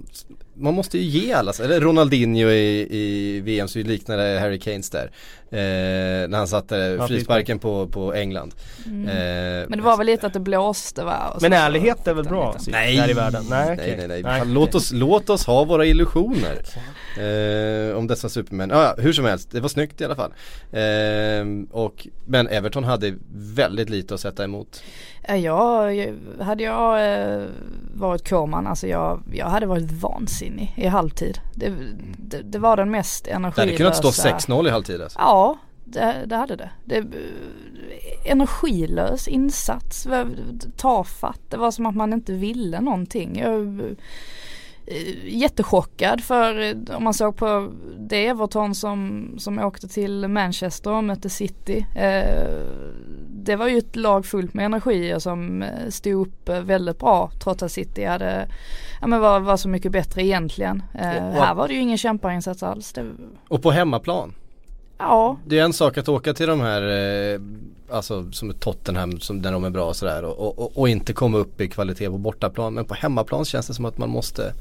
[0.55, 5.11] man måste ju ge alla, eller Ronaldinho i, i VM så liknade Harry Kanes där.
[5.53, 8.55] Eh, när han satte Ja, frisparken på, på England.
[8.85, 9.07] Mm.
[9.07, 11.37] Eh, Men det var väl lite att det blåste va?
[11.41, 12.55] Men så ärlighet är väl bra?
[12.67, 13.09] Nej.
[13.09, 13.45] I världen.
[13.49, 14.39] Nej, Nej nej nej, Nej.
[14.39, 16.57] Fan, låt, oss, låt oss ha våra illusioner
[17.17, 20.31] eh, Om dessa supermän, ah, ja hur som helst, det var snyggt i alla fall
[20.71, 24.83] eh, och, Men Everton hade väldigt lite att sätta emot
[25.27, 27.43] Ja, jag, hade jag eh,
[27.95, 31.39] varit Kåman, alltså jag, jag hade varit vansinnig i halvtid.
[31.53, 31.73] Det,
[32.17, 33.61] det, det var den mest Det energilösa.
[33.61, 35.19] hade kunnat stå 6-0 i halvtid alltså.
[35.19, 35.42] Ja,
[35.85, 36.69] Det, det hade det.
[36.85, 37.03] det
[38.25, 40.07] energilös insats,
[40.77, 41.41] tafatt.
[41.49, 43.39] Det var som att man inte ville någonting.
[43.39, 43.81] Jag,
[44.85, 50.91] Eh, jättechockad för eh, om man såg på det Everton som, som åkte till Manchester
[50.91, 51.85] och mötte City.
[51.95, 52.47] Eh,
[53.29, 57.63] det var ju ett lag fullt med energi och som stod upp väldigt bra trots
[57.63, 58.47] att City hade,
[59.01, 60.83] ja men var, var så mycket bättre egentligen.
[60.93, 62.93] Och, här var det ju ingen kämparinsats alls.
[62.93, 63.11] Det...
[63.47, 64.33] Och på hemmaplan?
[65.03, 65.37] Ja.
[65.45, 67.39] Det är en sak att åka till de här, eh,
[67.89, 71.37] alltså som Tottenham som, där de är bra och sådär och, och, och, inte komma
[71.37, 72.73] upp i kvalitet på bortaplan.
[72.73, 74.53] Men på hemmaplan känns det som att man måste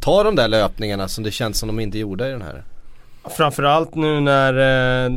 [0.00, 2.64] ta de där löpningarna som det känns som de inte gjorde i den här.
[3.36, 4.54] Framförallt nu när
[5.06, 5.12] eh,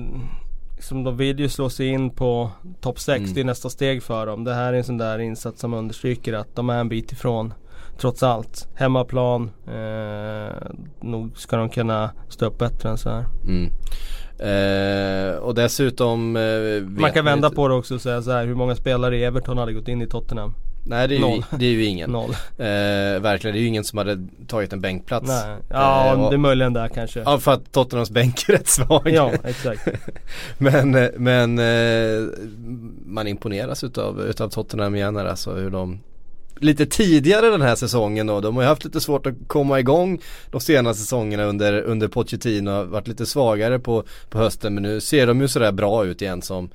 [0.79, 3.19] som de vill ju slå sig in på topp 6.
[3.19, 3.33] Mm.
[3.33, 4.43] Det är nästa steg för dem.
[4.43, 7.53] Det här är en sån där insats som understryker att de är en bit ifrån.
[7.97, 8.67] Trots allt.
[8.75, 9.51] Hemmaplan.
[9.67, 10.55] Eh,
[11.01, 13.25] nog ska de kunna stå upp bättre än så här.
[13.43, 13.71] Mm.
[14.41, 18.55] Eh, och dessutom eh, Man kan vända på det också och säga så här, hur
[18.55, 20.53] många spelare i Everton hade gått in i Tottenham?
[20.85, 22.09] Nej det är, Ju, det är ju ingen.
[22.11, 22.29] Noll.
[22.57, 25.27] Eh, verkligen, det är ju ingen som hade tagit en bänkplats.
[25.27, 25.57] Nej.
[25.69, 27.19] Ja, eh, det är möjligen där kanske.
[27.19, 29.09] Ja, för att Tottenhams bänk är rätt svag.
[29.09, 29.87] Ja, exakt.
[30.57, 32.27] men eh, men eh,
[33.05, 35.99] man imponeras utav, utav Tottenham igen här alltså hur de
[36.63, 38.41] lite tidigare den här säsongen då.
[38.41, 40.21] De har ju haft lite svårt att komma igång
[40.51, 42.83] de senaste säsongerna under, under Pochettino.
[42.83, 46.41] Varit lite svagare på, på hösten men nu ser de ju sådär bra ut igen
[46.41, 46.69] som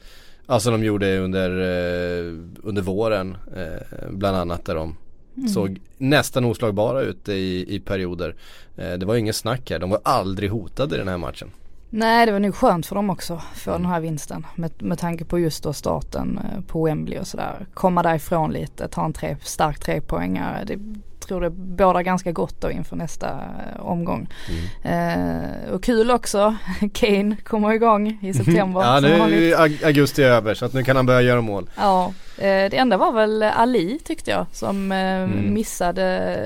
[0.49, 4.96] Alltså de gjorde under, eh, under våren eh, bland annat där de
[5.37, 5.49] mm.
[5.49, 8.35] såg nästan oslagbara ut i, i perioder.
[8.77, 11.51] Eh, det var inget snack här, de var aldrig hotade i den här matchen.
[11.90, 13.83] Nej det var nog skönt för dem också för mm.
[13.83, 14.46] den här vinsten.
[14.55, 17.66] Med, med tanke på just då starten eh, på Wembley och sådär.
[17.75, 20.64] Komma därifrån lite, ta en tre, stark trepoängare.
[20.64, 20.79] Det
[21.27, 24.29] tror det bådar ganska gott då inför nästa eh, omgång.
[24.83, 25.64] Mm.
[25.64, 26.57] Eh, och kul också,
[26.92, 28.81] Kane kommer igång i september.
[28.81, 31.70] ja nu är augusti över så att nu kan han börja göra mål.
[31.77, 35.55] Ja, eh, det enda var väl Ali tyckte jag som eh, mm.
[35.55, 36.37] missade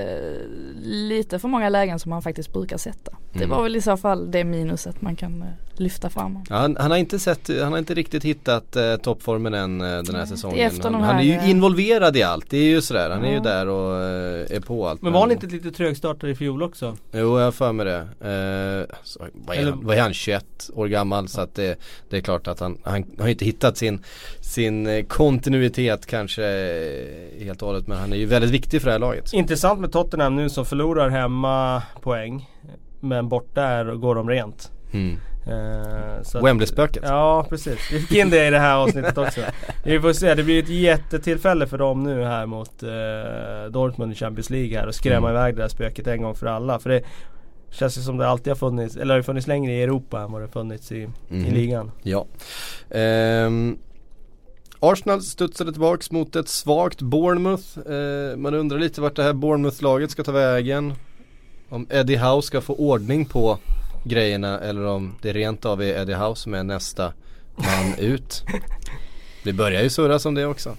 [0.82, 3.12] lite för många lägen som han faktiskt brukar sätta.
[3.32, 3.50] Det mm.
[3.50, 5.48] var väl i så fall det minuset man kan eh,
[5.80, 6.38] lyfta fram.
[6.48, 10.02] Ja, han, han, har inte sett, han har inte riktigt hittat eh, toppformen än eh,
[10.02, 10.70] den här säsongen.
[10.82, 13.10] Han, han, är ju involverad i allt, det är ju sådär.
[13.10, 13.28] Han ja.
[13.28, 15.02] är ju där och eh, är på allt.
[15.02, 16.96] Men var han inte lite trögstartare i fjol också?
[17.12, 17.98] Jo, jag har för mig det.
[18.00, 21.28] Eh, så, vad, är han, vad är han, 21 år gammal?
[21.28, 24.04] Så att det, det är klart att han, han har inte hittat sin,
[24.40, 27.86] sin eh, kontinuitet kanske eh, helt och hållet.
[27.86, 29.32] Men han är ju väldigt viktig för det här laget.
[29.32, 32.46] Intressant med Tottenham nu som förlorar hemma poäng.
[33.00, 34.72] Men borta är, går de rent.
[34.92, 35.16] Mm.
[35.48, 37.02] Uh, Wembley-spöket.
[37.06, 39.40] Ja precis, vi fick in det i det här avsnittet också.
[39.84, 44.14] Vi får se, det blir ett jättetillfälle för dem nu här mot uh, Dortmund i
[44.14, 45.40] Champions League här och skrämma mm.
[45.40, 46.78] iväg det här spöket en gång för alla.
[46.78, 47.02] För det
[47.70, 50.42] känns ju som det alltid har funnits, eller har funnits längre i Europa än vad
[50.42, 51.46] det funnits i, mm.
[51.46, 51.90] i ligan.
[52.02, 52.26] Ja.
[53.46, 53.78] Um,
[54.80, 57.90] Arsenal studsade tillbaks mot ett svagt Bournemouth.
[57.90, 60.94] Uh, man undrar lite vart det här Bournemouth-laget ska ta vägen.
[61.70, 63.58] Om Eddie Howe ska få ordning på
[64.04, 67.12] grejerna eller om det rent av är Eddie Howe som är nästa
[67.56, 68.44] man ut.
[69.44, 70.76] Det börjar ju surras om det också.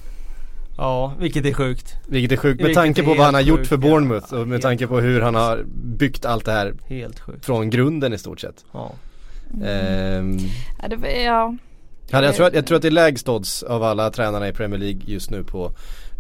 [0.78, 1.96] Ja, vilket är sjukt.
[2.08, 4.62] Vilket är sjukt med tanke på vad han har gjort för Bournemouth ja, och med
[4.62, 7.46] tanke på hur han har byggt allt det här Helt sjukt.
[7.46, 8.66] från grunden i stort sett.
[8.72, 8.92] Ja.
[9.54, 9.68] Mm.
[9.68, 10.38] Ehm,
[10.82, 11.56] ja, det, ja.
[12.10, 14.80] Jag, tror att, jag tror att det är lägst odds av alla tränarna i Premier
[14.80, 15.72] League just nu på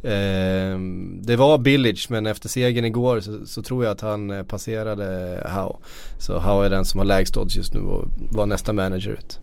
[0.03, 0.79] Eh,
[1.21, 5.03] det var Billage men efter segern igår så, så, tror jag att han eh, passerade
[5.55, 5.75] Howe.
[6.19, 9.39] Så Howe är den som har lägst odds just nu och var nästa manager ut.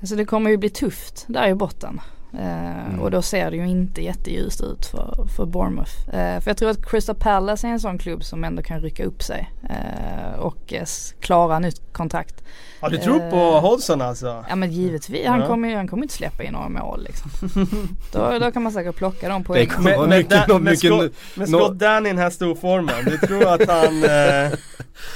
[0.00, 2.00] Alltså det kommer ju bli tufft där i botten.
[2.34, 3.00] Eh, mm.
[3.00, 6.08] Och då ser det ju inte jätteljust ut för, för Bournemouth.
[6.08, 9.04] Eh, för jag tror att Crystal Palace är en sån klubb som ändå kan rycka
[9.04, 10.74] upp sig eh, och
[11.20, 12.42] klara nytt kontrakt.
[12.80, 14.44] Ja du tror på Hodgson alltså?
[14.48, 17.30] Ja men givetvis, han, kommer, han kommer inte släppa in några mål liksom.
[18.12, 20.08] då, då kan man säkert plocka dem med, mycket, med,
[20.60, 24.58] mycket, Scott, med Scott Dan i den här storformen, du tror att han eh,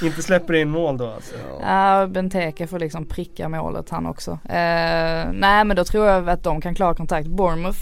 [0.01, 1.35] inte släpper in mål då alltså?
[1.61, 4.31] Ja, Benteke får liksom pricka målet han också.
[4.31, 7.27] Eh, nej men då tror jag att de kan klara kontakt.
[7.27, 7.79] Bournemouth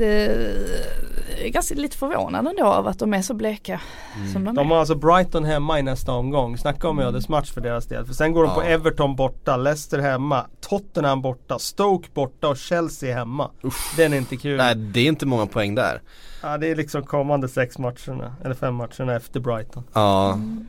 [0.00, 3.80] är ganska lite förvånad ändå av att de är så bleka
[4.16, 4.32] mm.
[4.32, 6.58] som de, de har alltså Brighton hemma i nästa omgång.
[6.58, 7.08] Snacka om mm.
[7.08, 8.06] ödesmatch för deras del.
[8.06, 8.54] För sen går de ja.
[8.54, 13.50] på Everton borta, Leicester hemma, Tottenham borta, Stoke borta och Chelsea hemma.
[13.64, 13.96] Usch.
[13.96, 14.56] Den är inte kul.
[14.56, 16.02] Nej det är inte många poäng där.
[16.42, 19.84] Ja det är liksom kommande sex matcherna, eller fem matcherna efter Brighton.
[19.92, 20.32] Ja.
[20.32, 20.68] Mm.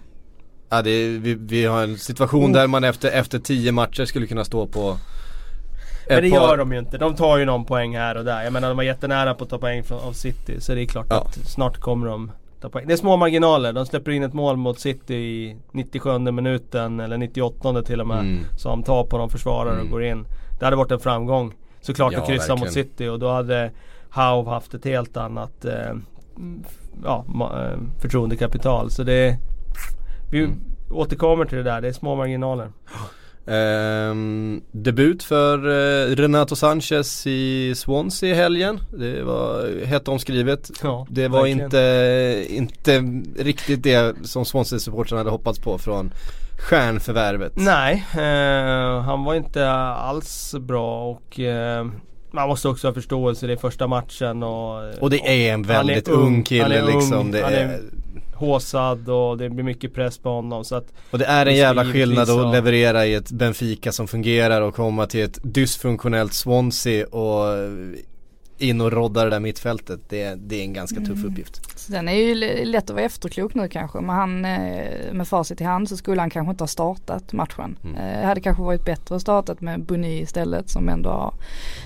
[0.69, 2.53] Ja, det är, vi, vi har en situation oh.
[2.53, 4.97] där man efter, efter tio matcher skulle kunna stå på
[6.09, 6.97] men det gör de ju inte.
[6.97, 8.43] De tar ju någon poäng här och där.
[8.43, 10.61] Jag menar de var jättenära på att ta poäng från, av City.
[10.61, 11.21] Så det är klart ja.
[11.21, 12.87] att snart kommer de 8 poäng.
[12.87, 13.73] Det är små marginaler.
[13.73, 18.19] De släpper in ett mål mot City i 97 minuten eller 98 till och med.
[18.19, 18.39] Mm.
[18.57, 19.91] Som tar på någon försvarare och Mm.
[19.91, 20.25] går in.
[20.59, 21.53] Det hade varit en framgång.
[21.81, 22.87] Såklart Ja, att kryssa mot verkligen.
[22.87, 23.71] City och då hade
[24.09, 25.93] Howe haft ett helt annat eh,
[27.03, 28.91] ja, eh, förtroendekapital.
[28.91, 29.37] Så det
[30.31, 30.59] Vi Mm.
[30.91, 31.81] återkommer till det där.
[31.81, 32.71] Det är små marginaler.
[33.47, 38.79] Ehm, debut för eh, Renato Sanchez i Swansea i helgen.
[38.97, 40.71] Det var hett omskrivet.
[40.83, 41.65] Ja, Det var verkligen.
[41.65, 42.99] inte, inte
[43.43, 46.11] riktigt det som Swansea-supportrarna hade hoppats på från
[46.59, 47.51] stjärnförvärvet.
[47.55, 51.85] Nej, eh, han var inte alls bra och eh,
[52.31, 53.47] man måste också ha förståelse.
[53.47, 56.43] Det är första matchen och Och det är en han är väldigt ung, ung han
[56.43, 57.31] kille är ung, liksom.
[57.31, 57.79] Det han är, är-
[58.35, 60.65] håsad och det blir mycket press på honom.
[60.65, 64.61] Så att, och det är en jävla skillnad att leverera i ett Benfica som fungerar
[64.61, 67.45] och komma till ett dysfunktionellt Swansea och
[68.57, 69.99] in och rodda det där mittfältet.
[70.09, 71.25] Det, det är en ganska tuff Mm.
[71.31, 71.79] uppgift.
[71.79, 75.61] Så den är ju lätt att vara efterklok nu kanske men han eh, med facit
[75.61, 77.77] i hand så skulle han kanske inte ha startat matchen.
[77.83, 77.95] Mm.
[77.95, 81.33] Eh, Det hade kanske varit bättre att startat med Boni istället som ändå har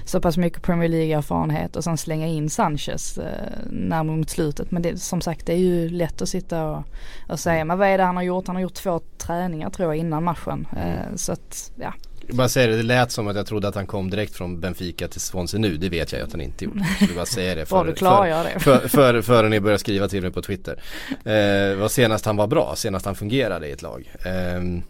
[0.05, 3.25] så pass mycket Premier League erfarenhet och sen slänga in Sanchez eh,
[3.71, 4.71] närmare mot slutet.
[4.71, 6.83] Men det, som sagt det är ju lätt att sitta och,
[7.29, 8.47] och säga men vad är det han har gjort?
[8.47, 10.67] Han har gjort två träningar tror jag innan matchen.
[10.77, 11.93] Eh, Så att ja,
[12.29, 14.59] Jag bara säger det, det lät som att jag trodde att han kom direkt från
[14.59, 15.77] Benfica till Swansea nu.
[15.77, 16.85] Det vet jag att han inte gjorde.
[16.99, 17.75] Jag bara säga det för,
[18.43, 18.59] det.
[18.59, 20.81] för, för, före ni börjar skriva till mig på Twitter.
[21.09, 24.11] Eh, var senast han var bra, senast han fungerade i ett lag.
[24.25, 24.81] Eh,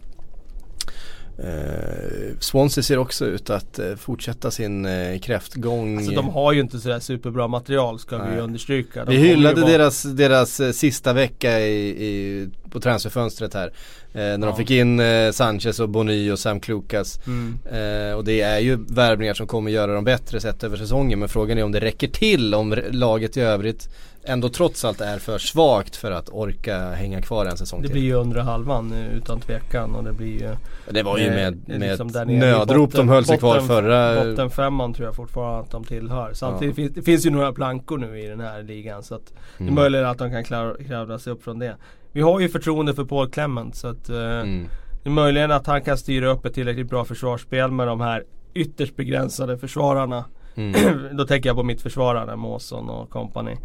[1.44, 5.96] eh, Swansea ser också ut att eh, fortsätta sin eh, kräftgång.
[5.96, 8.34] alltså, de har ju inte sådär superbra material ska vi Nej.
[8.34, 9.04] ju understryka.
[9.04, 13.66] De Vi hyllade vara- deras, deras eh, sista vecka i, i, på transferfönstret här.
[14.12, 14.56] Eh, när de Ja.
[14.56, 17.20] fick in eh, Sanchez och Bony och Sam Klukas.
[17.26, 17.58] Mm.
[17.72, 21.18] Eh, och det är ju värvningar som kommer göra dem bättre sett över säsongen.
[21.18, 23.88] Men frågan är om det räcker till om laget i övrigt
[24.30, 27.92] ändå trots allt är för svagt för att orka hänga kvar en säsong Det till.
[27.94, 30.56] blir ju undre halvan eh, utan tvekan och det blir ju
[30.90, 33.66] det var ju med, eh, med liksom ett nödrop botten- de höll sig kvar botten-
[33.68, 34.24] förra...
[34.24, 36.32] Bottenfemman tror jag fortfarande att de tillhör.
[36.34, 39.26] Samtidigt finns det finns ju några plankor nu i den här ligan så att
[39.58, 39.74] det är Mm.
[39.74, 41.76] möjligt att de kan klara, kravla sig upp från det.
[42.12, 44.66] Vi har ju förtroende för Paul Clement så att eh, Mm.
[45.02, 48.24] det är möjligen att han kan styra upp ett tillräckligt bra försvarsspel med de här
[48.54, 50.24] ytterst begränsade försvararna.
[50.54, 50.74] Mm.
[51.16, 53.56] Då tänker jag på mitt försvarare, Måsson och company.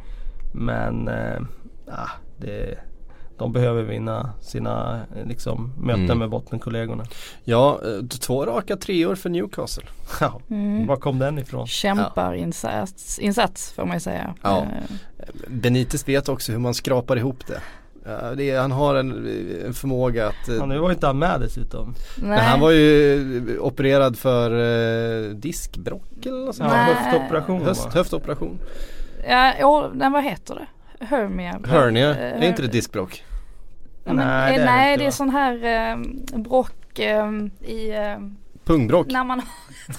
[0.57, 1.07] Men
[1.91, 2.77] ah, det,
[3.37, 6.17] de behöver vinna sina eh, liksom, möten Mm.
[6.19, 7.03] med bottenkollegorna.
[7.43, 9.83] Ja, eh, två raka treor för Newcastle.
[10.21, 10.87] Ja, Mm.
[10.87, 11.67] var kom den ifrån?
[11.67, 14.35] Kämpar insats, insats får man ju säga.
[14.41, 14.67] Ja.
[15.47, 17.61] Benitez vet också hur man skrapar ihop det.
[18.07, 19.11] Ja, det är, han har en,
[19.65, 21.93] en förmåga att Ja, nu var ju inte han med dessutom.
[22.17, 22.29] nej.
[22.29, 27.91] Men han var ju opererad för eh, diskbråck eller något sånt Ja, höftoperation Höst, va?
[29.27, 31.05] Ja, ja, nej, vad heter det?
[31.05, 31.59] Hermia?
[31.67, 33.23] Hernia, Eh, är inte det diskbråck?
[34.03, 35.97] Nej, nej, det är det nej inte, det är sån här eh,
[36.39, 38.17] brock eh, i eh,
[38.65, 39.07] Pungbråck?
[39.07, 39.41] när man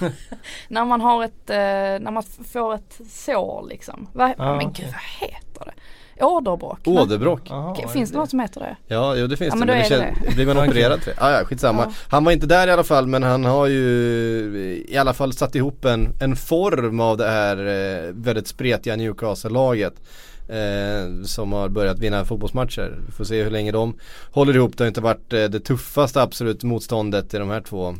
[0.68, 1.56] när man har ett, eh,
[2.04, 4.08] när man får ett sår liksom.
[4.12, 4.84] Va, Ja, men okej.
[4.84, 5.72] gud vad heter det?
[6.20, 6.78] Åderbråck?
[6.84, 7.48] Åderbråck?
[7.92, 8.76] Finns det det något som heter det?
[8.94, 9.66] Ja, jo det finns Ja, det.
[9.66, 11.16] men då Men det är det känns, blir man opererad för det?
[11.20, 11.82] Ah, ja, skitsamma.
[11.86, 11.92] Ja.
[12.08, 15.54] Han var inte där i alla fall men han har ju i alla fall satt
[15.54, 19.94] ihop en, en form av det här eh, väldigt spretiga Newcastle-laget.
[20.48, 22.98] Eh, som har börjat vinna fotbollsmatcher.
[23.06, 23.94] Vi får se hur länge de
[24.32, 24.76] håller ihop.
[24.78, 27.94] Det har inte varit eh, det tuffaste absolut motståndet i de här två.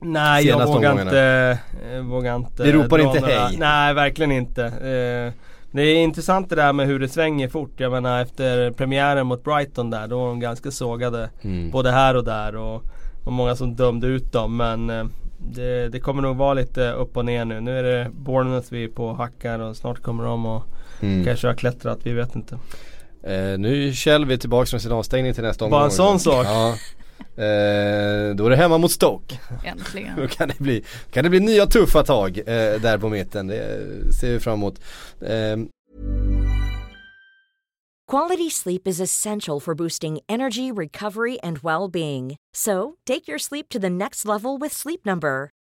[0.00, 1.58] Nej jag Senaste vågar inte,
[1.92, 3.56] eh, vågar inte Vi ropar inte några- hej.
[3.58, 4.64] Nej verkligen inte.
[4.64, 5.32] Eh,
[5.76, 7.70] det är intressant det där med hur det svänger fort.
[7.76, 11.30] Jag menar efter premiären mot Brighton där, då var de ganska sågade.
[11.42, 11.70] Mm.
[11.70, 12.82] Både här och där och,
[13.24, 14.56] och många som dömde ut dem.
[14.56, 15.04] Men eh,
[15.38, 17.60] det, det kommer nog vara lite upp och ner nu.
[17.60, 20.62] Nu är det Bournemouth vi är på och hackar och snart kommer de och
[21.00, 21.24] Mm.
[21.24, 22.54] kanske har klättrat, vi vet inte.
[23.22, 25.78] Eh, nu är Kjellvi tillbaka från sin avstängning till nästa omgång.
[25.78, 26.46] Bara en sån sak.
[26.46, 26.74] Ja.
[27.36, 29.38] Eh, då är det hemma mot Stoke.
[29.62, 30.28] Då Äntligen.
[30.28, 32.44] kan det bli, kan det bli nya tuffa tag eh,
[32.80, 33.46] där på mitten.
[33.46, 33.78] Det
[34.20, 34.80] ser vi fram emot.
[35.20, 35.56] Eh,
[38.10, 42.36] Quality sleep is essential for boosting energy, recovery, and well being.
[42.54, 45.50] So, take your sleep to the next level with Sleep Number.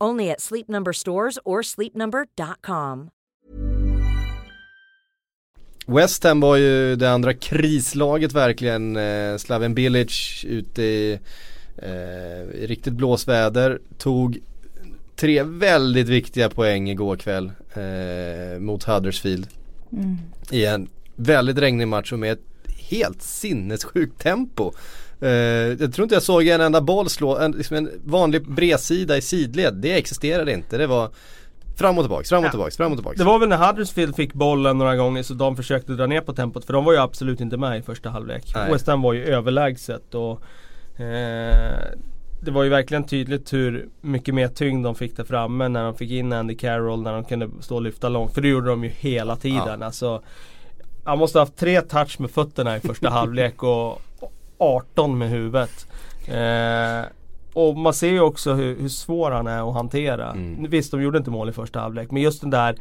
[0.00, 3.10] Only at Sleep Number stores or sleepnumber.com.
[5.86, 8.96] West Ham var ju det andra krislaget verkligen.
[8.96, 11.18] Eh, Slaven Bilic ute i,
[11.76, 13.80] eh, i riktigt blåsväder.
[13.98, 14.38] Tog
[15.16, 19.46] tre väldigt viktiga poäng igår kväll eh, mot Huddersfield.
[19.92, 20.16] Mm.
[20.50, 22.44] I en väldigt regnig match och med ett
[22.90, 24.72] helt sinnessjukt tempo.
[25.24, 25.30] Eh,
[25.80, 29.22] jag tror inte jag såg en enda boll slå, en, liksom en vanlig bredsida i
[29.22, 29.74] sidled.
[29.74, 30.78] Det existerade inte.
[30.78, 31.10] Det var
[31.76, 33.18] Fram och tillbaks, fram och tillbaks, fram och tillbaks.
[33.18, 36.32] Det var väl när Huddersfield fick bollen några gånger så de försökte dra ner på
[36.32, 38.52] tempot för de var ju absolut inte med i första halvlek.
[38.54, 38.72] Nej.
[38.72, 40.40] West Ham var ju överlägset och
[41.00, 41.76] eh,
[42.40, 45.94] Det var ju verkligen tydligt hur mycket mer tyngd de fick där framme när de
[45.94, 48.34] fick in Andy Carroll när de kunde stå och lyfta långt.
[48.34, 49.82] För det gjorde de ju hela tiden.
[49.82, 50.22] Alltså,
[51.04, 54.02] han måste ha haft tre touch med fötterna i första halvlek och
[54.58, 55.86] 18 med huvudet.
[56.28, 57.06] Eh,
[57.54, 60.30] och man ser ju också hur, hur svår han är att hantera.
[60.30, 60.70] Mm.
[60.70, 62.10] Visst, de gjorde inte mål i första halvlek.
[62.10, 62.76] Men just den där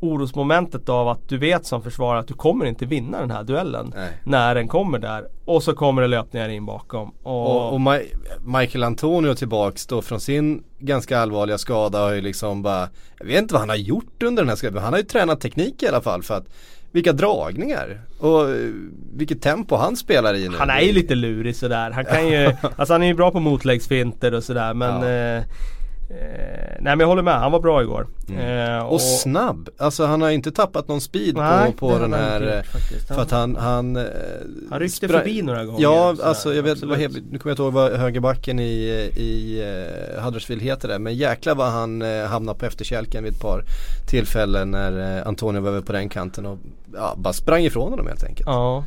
[0.00, 3.92] orosmomentet av att du vet som försvarare att du kommer inte vinna den här duellen.
[3.96, 4.12] Nej.
[4.24, 5.28] När den kommer där.
[5.44, 7.10] Och så kommer det löpningar in bakom.
[7.22, 8.02] Och, Och, och Ma-
[8.60, 12.88] Michael Antonio tillbaks då från sin ganska allvarliga skada har ju liksom bara
[13.18, 14.82] Jag vet inte vad han har gjort under den här skadan.
[14.82, 16.46] Han har ju tränat teknik i alla fall för att
[16.96, 18.46] Vilka dragningar och
[19.16, 20.56] vilket tempo han spelar i nu.
[20.58, 21.90] Han är ju lite lurig sådär.
[21.90, 25.08] Han kan ju, alltså han är ju bra på motläggsfinter och sådär men Ja.
[25.38, 25.42] eh,
[26.10, 26.16] eh,
[26.80, 28.06] Nej men jag håller med, han var bra igår.
[28.28, 28.86] Eh, Mm.
[28.86, 32.56] Och snabb, alltså han har inte tappat någon speed Nej, på, på den här eh,
[32.56, 33.08] gjort faktiskt.
[33.08, 34.02] För att han, han eh,
[34.70, 35.82] Han ryckte förbi några gånger.
[35.82, 38.72] Ja, sådär, alltså jag vet, vad, nu kommer jag inte ihåg vad högerbacken i,
[39.16, 39.62] i
[40.16, 40.98] uh, Huddersfield heter det.
[40.98, 43.64] Men jäklar vad han uh, hamnade på efterkälken vid ett par
[44.10, 46.58] tillfällen när uh, Antonio var över på den kanten och
[46.94, 48.46] ja, bara sprang ifrån honom helt enkelt.
[48.46, 48.84] Ja.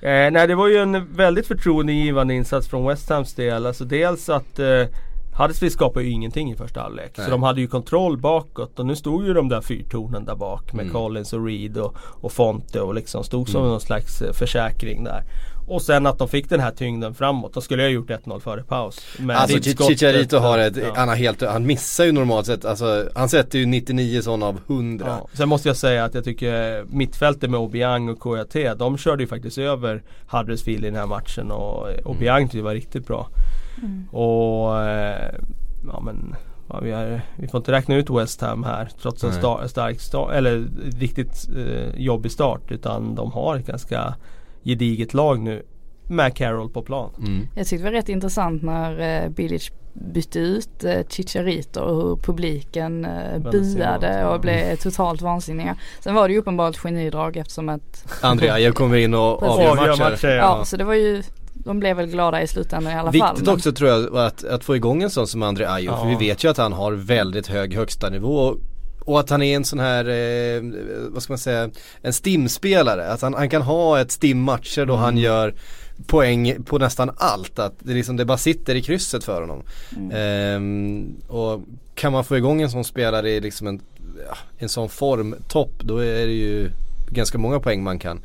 [0.00, 3.66] Eh, nej det var ju en väldigt förtroendegivande insats från West Hams del.
[3.66, 4.82] Alltså dels att eh,
[5.38, 7.12] Huddersfield skapade ju ingenting i första halvlek.
[7.16, 7.24] Nej.
[7.24, 10.72] Så de hade ju kontroll bakåt och nu stod ju de där fyrtornen där bak
[10.72, 10.92] med Mm.
[10.94, 13.70] Collins och Reed och, och Fonte och liksom stod som Mm.
[13.70, 15.22] någon slags eh, försäkring där.
[15.68, 17.54] Och sen att de fick den här tyngden framåt.
[17.54, 19.00] De skulle ha gjort 1-0 före paus.
[19.18, 19.58] Med Alltså.
[19.88, 20.92] Chicharito har ett, Ja.
[20.96, 24.60] han har helt, han missar ju normalt sett, alltså han sätter ju 99 sådana av
[24.66, 25.06] 100.
[25.08, 25.28] Ja.
[25.32, 29.26] Sen måste jag säga att jag tycker mittfältet med Obiang och Kouyaté, de körde ju
[29.26, 33.28] faktiskt över Huddersfield i den här matchen och eh, Obiang tyckte jag var riktigt bra.
[34.10, 35.34] Och eh,
[35.86, 36.34] ja men
[36.68, 40.00] ja, vi, är, vi får inte räkna ut West Ham här trots en sta, stark
[40.00, 40.68] start, eller
[40.98, 42.70] riktigt eh, jobbig start.
[42.70, 44.14] Utan de har ett ganska
[44.64, 45.62] gediget lag nu
[46.08, 47.10] med Carroll på plan.
[47.18, 47.48] Mm.
[47.54, 52.16] Jag tyckte det var rätt intressant när eh, Bilic bytte ut eh, Chicharito och hur
[52.16, 55.76] publiken eh, buade och blev totalt vansinniga.
[56.00, 59.70] Sen var det ju uppenbart ett genidrag eftersom att André Ayew kommer in och avgör
[59.70, 60.10] Avgör matcher.
[60.10, 60.58] matcher, ja.
[60.58, 60.64] ja.
[60.64, 61.22] så det var ju
[61.66, 63.30] de blev väl glada i slutändan i alla fall.
[63.34, 66.04] Viktigt också tror jag att, att få igång en sån som André för Ja.
[66.04, 68.58] vi vet ju att han har väldigt hög högsta nivå och,
[69.00, 70.62] och att han är en sån här, eh,
[71.10, 71.70] vad ska man säga,
[72.02, 73.08] en stimspelare.
[73.12, 75.04] Att han, han kan ha ett stimmatcher då Mm.
[75.04, 75.54] han gör
[76.06, 77.58] poäng på nästan allt.
[77.58, 79.62] Att det, liksom, det bara sitter i krysset för honom.
[79.96, 80.10] Mm.
[80.14, 81.60] Ehm, och
[81.94, 83.80] kan man få igång en sån spelare i liksom en,
[84.28, 86.70] ja, en sån formtopp då är det ju
[87.10, 88.20] ganska många poäng man kan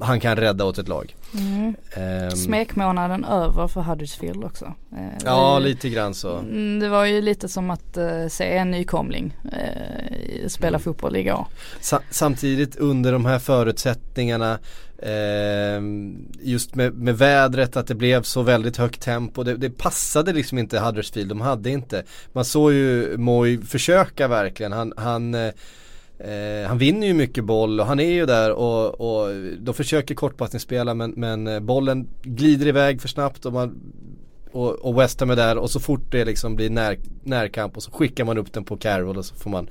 [0.00, 1.16] han kan rädda åt ett lag.
[1.38, 1.74] Mm.
[1.94, 4.64] Ehm, Smekmånaden över för Huddersfield också.
[4.92, 6.36] Eh, Ja det- lite grann så.
[6.38, 10.80] Mm, Det var ju lite som att eh, se en nykomling eh, spela Mm.
[10.80, 11.46] fotboll igår.
[11.80, 14.58] Sa- samtidigt under de här förutsättningarna
[15.02, 20.32] ehm, Just med, med vädret att det blev så väldigt högt tempo det, det passade
[20.32, 22.02] liksom inte Huddersfield, de hade inte
[22.32, 25.34] Man såg ju Moy försöka verkligen, han, han
[26.18, 30.14] eh, han vinner ju mycket boll och han är ju där och, och de försöker
[30.14, 33.80] kortpassningsspela men, men eh, bollen glider iväg för snabbt och man
[34.52, 37.82] och, och West Ham är där och så fort det liksom blir när, närkamp och
[37.82, 39.68] så skickar man upp den på Carroll och så får man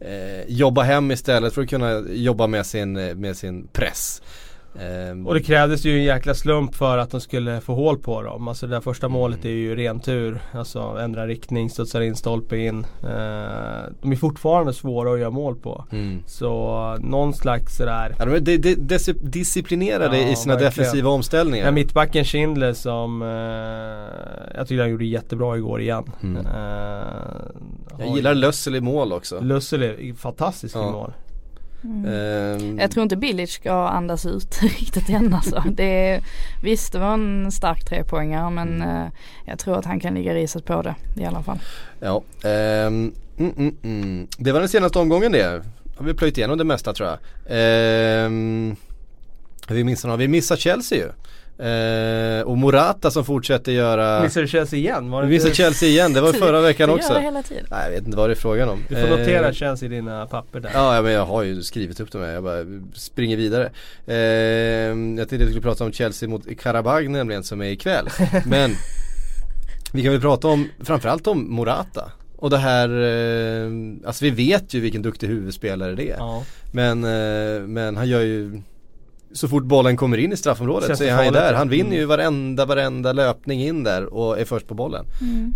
[0.00, 4.22] eh, jobba hem istället för att kunna jobba med sin, eh, med sin press.
[4.80, 8.22] Ehm, Och det krävdes ju en jäkla slump för att de skulle få hål på
[8.22, 8.48] dem.
[8.48, 10.40] Alltså det där första målet är ju ren tur.
[10.52, 12.86] Alltså ändra riktning, studsar in, stolpe in.
[13.02, 13.10] Eh,
[14.02, 15.84] de är fortfarande svåra att göra mål på.
[15.92, 16.22] mm.
[16.26, 20.70] Så någon slags sådär ja, de är de, de, dis- disciplinerade Ja, i sina verkligen.
[20.70, 21.64] defensiva omställningar.
[21.66, 23.28] Ja, mittbacken Schindler som eh,
[24.58, 26.04] Jag tycker han gjorde jättebra igår igen.
[26.22, 26.46] Mm.
[26.46, 26.52] Eh,
[27.98, 29.40] Jag gillar Lössel i mål också.
[29.40, 30.88] Lussel är fantastisk Ja.
[30.88, 31.12] i mål.
[31.84, 35.62] Ehm, Jag tror inte Bilic ska andas ut riktigt än alltså.
[35.70, 36.22] Det är,
[36.62, 39.06] visst det var en stark trepoängare men eh,
[39.44, 41.58] jag tror att han kan ligga riset på det i alla fall.
[42.00, 44.26] Ja, ehm, mm, mm, mm.
[44.38, 45.62] det var den senaste omgången det.
[45.96, 47.18] Har vi plöjt igenom det mesta tror jag.
[47.48, 48.76] Ehm,
[49.68, 51.08] Vi missar, vi missar Chelsea ju.
[51.58, 55.10] Eh, och Morata som fortsätter göra Missar du Chelsea igen?
[55.10, 57.12] Var det missar inte- Chelsea igen, det var förra veckan också.
[57.14, 57.66] det hela tiden.
[57.70, 58.82] Nej jag vet inte vad det är frågan om.
[58.88, 60.70] Du får notera Eh, Chelsea i dina papper där.
[60.74, 63.70] Ja, ja, men jag har ju skrivit upp dem här, jag bara springer vidare.
[64.06, 68.08] Eh, jag tänkte att vi skulle prata om Chelsea mot Karabag nämligen som är ikväll.
[68.46, 68.70] Men
[69.92, 72.12] vi kan väl prata om, framförallt om Morata.
[72.38, 73.70] Och det här, eh,
[74.06, 76.16] alltså vi vet ju vilken duktig huvudspelare det är.
[76.16, 76.42] Ja.
[76.72, 78.62] Men, eh, men han gör ju
[79.36, 81.54] så fort bollen kommer in i straffområdet Känns så är han ju där.
[81.54, 81.98] Han vinner Mm.
[81.98, 85.04] ju varenda, varenda löpning in där och är först på bollen.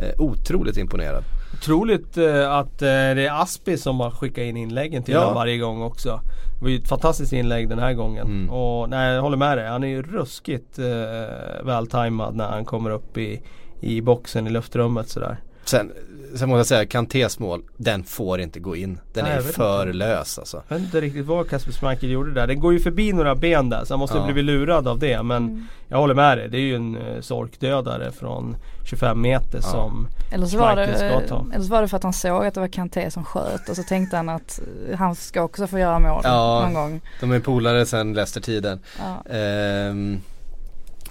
[0.02, 1.24] Eh, otroligt imponerad.
[1.54, 5.20] Otroligt eh, att eh, det är Aspi som har skickat in inläggen till Ja.
[5.20, 6.20] honom varje gång också.
[6.58, 8.26] Det var ju ett fantastiskt inlägg den här gången.
[8.26, 8.50] Mm.
[8.50, 9.68] Och nej, jag håller med dig.
[9.68, 13.40] Han är ju ruskigt eh, vältajmad när han kommer upp i,
[13.80, 15.36] i boxen i luftrummet sådär.
[15.64, 15.92] Sen,
[16.34, 19.00] sen måste jag säga, Kantés mål, den får inte gå in.
[19.12, 19.98] Den Nej, är för inte.
[19.98, 20.62] lös alltså.
[20.68, 22.46] Jag vet inte riktigt vad Kasper Schmeichel gjorde där.
[22.46, 24.20] Den går ju förbi några ben där så han måste Ja.
[24.20, 25.22] ha blivit lurad av det.
[25.22, 26.48] Men jag håller med dig.
[26.48, 31.20] Det är ju en uh, sorkdödare från 25 meter som Eller så, var det, ska
[31.36, 31.46] ta.
[31.54, 33.76] eller så var det för att han såg att det var Kanté som sköt och
[33.76, 36.60] så tänkte han att eh, han ska också få göra mål Ja.
[36.64, 37.00] någon gång.
[37.20, 38.80] De är polare sen Leicester-tiden.
[38.98, 39.30] Ja.
[39.34, 40.20] Ehm,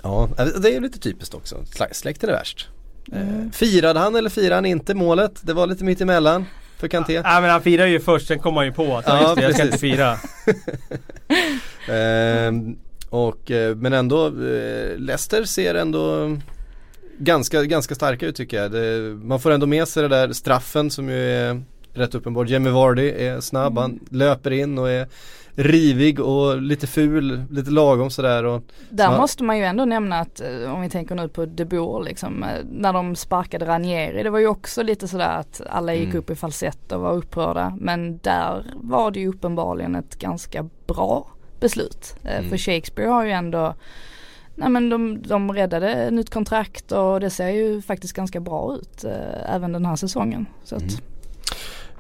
[0.04, 1.56] ja, det är ju lite typiskt också.
[1.92, 2.70] Släkten är värst.
[3.12, 3.46] Mm.
[3.46, 5.40] Eh, firade han eller firade han inte målet?
[5.42, 6.46] Det var lite mitt emellan
[6.78, 7.22] för Kanté.
[7.22, 9.54] Nej men han firar ju först, sen kommer han ju på att Ja, ja, jag
[9.54, 10.18] ska inte fira.
[11.92, 12.78] Ehm,
[13.10, 16.38] och, eh, men ändå, eh, Leicester ser ändå
[17.20, 18.72] ganska, ganska starka ut tycker jag.
[18.72, 21.62] Det, man får ändå med sig det där straffen som ju är
[21.94, 22.46] rätt uppenbar.
[22.46, 25.08] Jamie Vardy är snabb, han löper in och är
[25.64, 28.44] rivig och lite ful, lite lagom sådär.
[28.46, 31.46] Och, Där Så- måste man ju ändå nämna att eh, om vi tänker nu på
[31.46, 35.62] De Boer liksom eh, när de sparkade Ranieri det var ju också lite sådär att
[35.70, 36.18] alla gick Mm.
[36.18, 41.28] upp i falsett och var upprörda men där var det ju uppenbarligen ett ganska bra
[41.60, 42.16] beslut.
[42.24, 42.50] Eh, Mm.
[42.50, 43.74] För Shakespeare har ju ändå
[44.56, 49.06] Nej men de, de räddade nytt kontrakt och det ser ju faktiskt ganska bra ut
[49.46, 50.46] även den här säsongen.
[50.64, 50.90] Så Mm.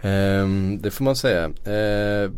[0.01, 1.43] Ehm, det får man säga.
[1.66, 2.38] Ehm,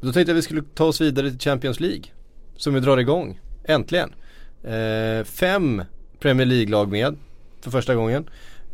[0.00, 2.02] då tänkte jag vi skulle ta oss vidare till Champions League.
[2.56, 4.10] Som vi drar igång, äntligen.
[4.64, 5.82] Ehm, fem
[6.18, 7.16] Premier League-lag med
[7.60, 8.30] för första gången.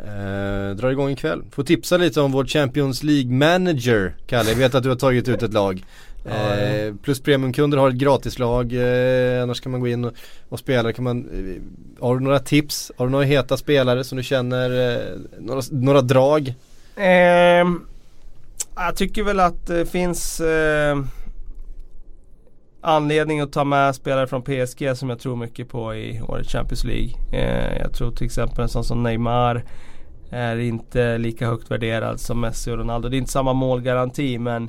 [0.07, 1.43] Ehm, drar igång ikväll.
[1.51, 4.51] Får tipsa lite om vår Champions League-manager, Kalle.
[4.51, 5.85] Jag vet att du har tagit ut ett lag.
[6.31, 10.13] Ehm, plus premiumkunder har ett gratislag, eh, annars kan man gå in och,
[10.49, 10.93] och spela.
[10.93, 11.63] Kan man, eh,
[12.05, 12.93] har du några tips?
[12.97, 16.55] Har du några heta spelare som du känner, eh, några, några drag?
[16.97, 17.81] Ehm,
[18.77, 20.99] jag tycker väl att det finns eh,
[22.81, 26.85] anledning att ta med spelare från PSG som jag tror mycket på i årets Champions
[26.85, 27.11] League.
[27.33, 29.65] Eh, jag tror till exempel en sån som Neymar
[30.31, 33.09] är inte lika högt värderad som Messi och Ronaldo.
[33.09, 34.69] Det är inte samma målgaranti men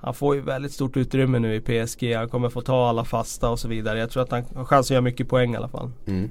[0.00, 2.14] han får ju väldigt stort utrymme nu i PSG.
[2.14, 3.98] Han kommer få ta alla fasta och så vidare.
[3.98, 5.90] Jag tror att han har chans att göra mycket poäng i alla fall.
[6.06, 6.30] Mm.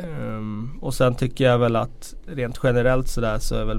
[0.00, 3.78] Ehm, och sen tycker jag väl att rent generellt sådär så är väl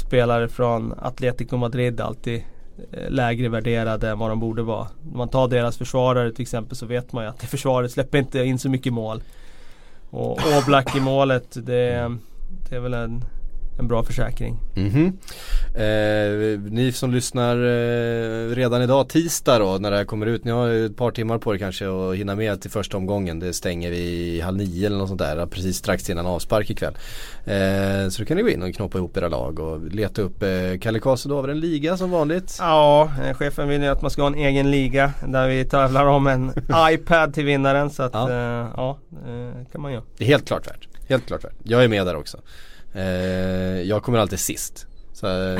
[0.00, 2.44] spelare från Atletico Madrid alltid
[2.92, 4.88] eh, lägre värderade än vad de borde vara.
[5.12, 8.18] Om man tar deras försvarare till exempel så vet man ju att det försvaret släpper
[8.18, 9.22] inte in så mycket mål.
[10.10, 12.16] Och Oblak i målet det,
[12.68, 13.24] det är väl en,
[13.78, 14.58] en bra försäkring.
[14.74, 15.18] Mhm.
[15.74, 20.44] Eh, ni som lyssnar eh, redan idag, tisdag då när det här kommer ut.
[20.44, 23.38] Ni har ju ett par timmar på er kanske att hinna med till första omgången.
[23.38, 25.46] Det stänger vi halv nio eller något sånt där.
[25.46, 26.94] Precis strax innan avspark ikväll.
[27.44, 30.42] Eh, så då kan ni gå in och knoppa ihop era lag och leta upp
[30.42, 30.48] eh,
[30.80, 32.56] Kalle Karlsson vi en liga som vanligt.
[32.60, 36.06] Ja, eh, chefen vill ju att man ska ha en egen liga där vi tävlar
[36.06, 36.52] om en
[36.90, 37.90] iPad till vinnaren.
[37.90, 38.30] Så att Ja.
[38.30, 40.02] ja, eh, ja kan man göra.
[40.18, 40.88] Det är helt klart värt.
[41.08, 41.56] Helt klart värt.
[41.62, 42.38] Jag är med där också.
[42.94, 44.86] Eh, jag kommer alltid sist.
[45.12, 45.58] Så, eh,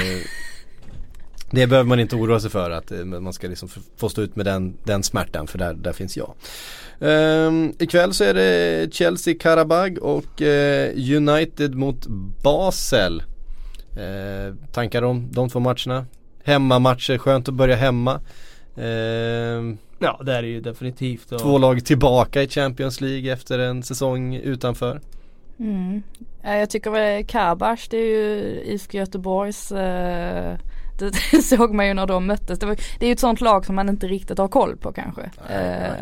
[1.51, 4.37] det behöver man inte oroa sig för att eh, man ska liksom få stå ut
[4.37, 6.35] med den, den smärtan för där, där finns jag.
[7.03, 12.07] Um, ikväll så är det Chelsea Karabag och eh, United mot
[12.43, 13.23] Basel.
[13.97, 16.07] Eh, tankar om de två matcherna?
[16.45, 18.21] Hemmamatcher, skönt att börja hemma.
[18.77, 21.33] Ehm, Ja det är det ju definitivt.
[21.33, 25.01] Och, två lag tillbaka i Champions League efter en säsong utanför.
[25.61, 26.03] Mm.
[26.43, 30.57] Ja, Jag tycker väl Karabach det är ju IFK Göteborgs eh,
[30.99, 32.59] det, det såg man ju när de möttes.
[32.59, 34.93] Det, var, det är ju ett sånt lag som man inte riktigt har koll på
[34.93, 35.31] kanske.
[35.51, 35.93] Eh,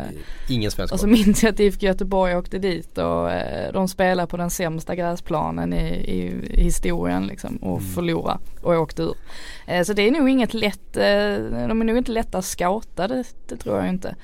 [0.49, 4.27] Ingen svensk och så minns jag att IFK Göteborg åkte dit och eh, de spelade
[4.27, 7.91] på den sämsta gräsplanen i, i, i historien liksom och Mm.
[7.91, 9.15] förlorade och åkte ur.
[9.67, 11.03] Eh, så det är nog inget lätt, eh,
[11.67, 14.15] de är nog inte lätta att scouta det, det tror jag inte.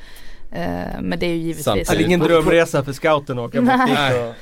[0.55, 1.89] Eh, men det är ju givetvis Samtidigt.
[1.89, 3.97] Det är ingen drömresa för scouten att åka bort dit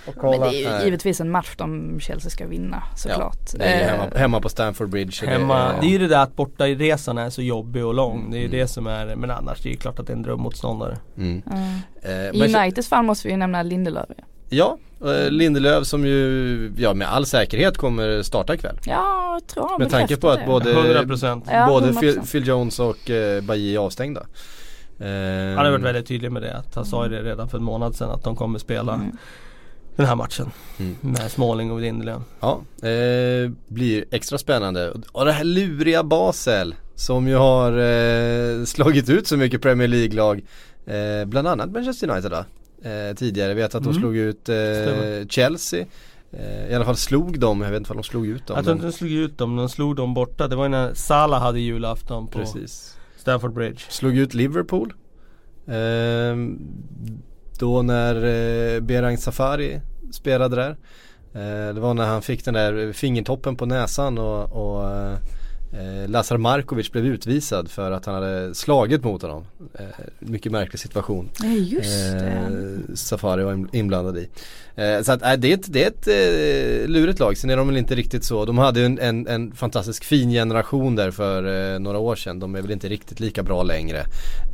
[0.05, 0.49] och, och men kolla.
[0.51, 3.38] det är ju givetvis en match de Chelsea ska vinna såklart.
[3.55, 5.28] Det är ju Eh, hemma, hemma på Stamford Bridge.
[5.28, 7.93] Hemma, det är ju är, det där att borta i resan är så jobbig och
[7.93, 8.32] lång.
[8.32, 8.59] Det är ju Mm.
[8.59, 10.97] det som är, men annars det är ju klart att det är en drömmotståndare.
[11.18, 11.41] mm.
[11.45, 11.51] ja.
[12.09, 14.05] Eh, I men- Uniteds fall måste vi ju nämna Lindelöf.
[14.49, 14.78] Ja,
[15.30, 18.78] Lindelöf som ju ja, med all säkerhet kommer starta ikväll.
[18.86, 20.45] Ja, jag tror han Med tanke på att det.
[20.45, 21.43] både, 100%.
[21.51, 21.99] Ja, både 100%.
[21.99, 24.24] Phil, Phil Jones och eh, Bailly är avstängda.
[25.00, 25.08] Eh,
[25.56, 26.58] Han har varit väldigt tydlig med det.
[26.58, 29.18] Att han sa ju det redan för en månad sedan att de kommer spela Mm.
[29.96, 30.52] den här matchen.
[30.80, 30.96] Mm.
[31.02, 32.22] Med Småling och Lindelöf.
[32.39, 34.94] Ja, eh, blir extra spännande.
[35.12, 40.41] Och det här luriga Basel som ju har eh, slagit ut så mycket Premier League-lag.
[40.86, 42.46] Eh, bland annat Manchester United va?
[42.84, 44.02] Eh, tidigare, jag vet att de Mm.
[44.02, 45.28] slog ut eh.
[45.30, 45.86] Chelsea.
[46.32, 48.56] Eh, I alla fall slog de, jag vet inte om de slog ut dem.
[48.56, 50.48] Jag tror inte de slog ut dem, de slog dem borta.
[50.48, 52.98] Det var ju när Salah hade julafton på Precis.
[53.24, 53.80] Stamford Bridge.
[53.89, 54.93] Slog ut Liverpool.
[55.67, 56.59] Ehm,
[57.59, 60.78] då när eh, Berang Safari spelade där.
[61.34, 65.17] Ehm, det var när han fick den där fingertoppen på näsan och, och eh,
[65.74, 69.45] eh, Lazar Markovic blev utvisad för att han hade slagit mot honom.
[69.80, 69.86] Eh,
[70.19, 71.30] mycket märklig situation.
[71.39, 72.28] Ja just det.
[72.89, 74.28] Eh, Safari var in- inblandad i.
[74.76, 77.38] Eh, så att, äh, det är ett, det är ett eh, lurigt lag.
[77.38, 78.45] Sen är de väl inte riktigt så.
[78.45, 82.39] De hade en, en, en fantastisk fin generation där för eh, några år sedan.
[82.39, 83.99] De är väl inte riktigt lika bra längre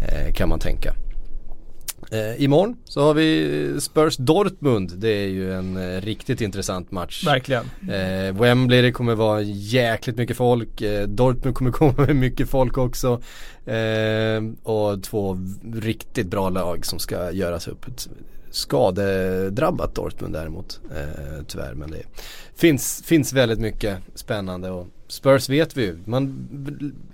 [0.08, 0.94] eh, kan man tänka.
[2.12, 4.92] Eh, imorgon så har vi Spurs Dortmund.
[4.98, 7.26] Det är ju en eh, riktigt intressant match.
[7.26, 7.66] Verkligen.
[7.90, 10.82] Eh, Wembley det kommer vara jäkligt mycket folk.
[10.82, 13.22] Eh, Dortmund kommer komma med mycket folk också.
[13.66, 15.38] Eh, och två
[15.74, 17.88] riktigt bra lag som ska göras upp.
[17.88, 18.10] Ett
[18.52, 20.80] skadedrabbat Dortmund däremot.
[20.96, 22.04] Eh, tyvärr men det
[22.56, 25.98] finns, finns väldigt mycket spännande och Spurs vet vi ju.
[26.06, 26.48] Man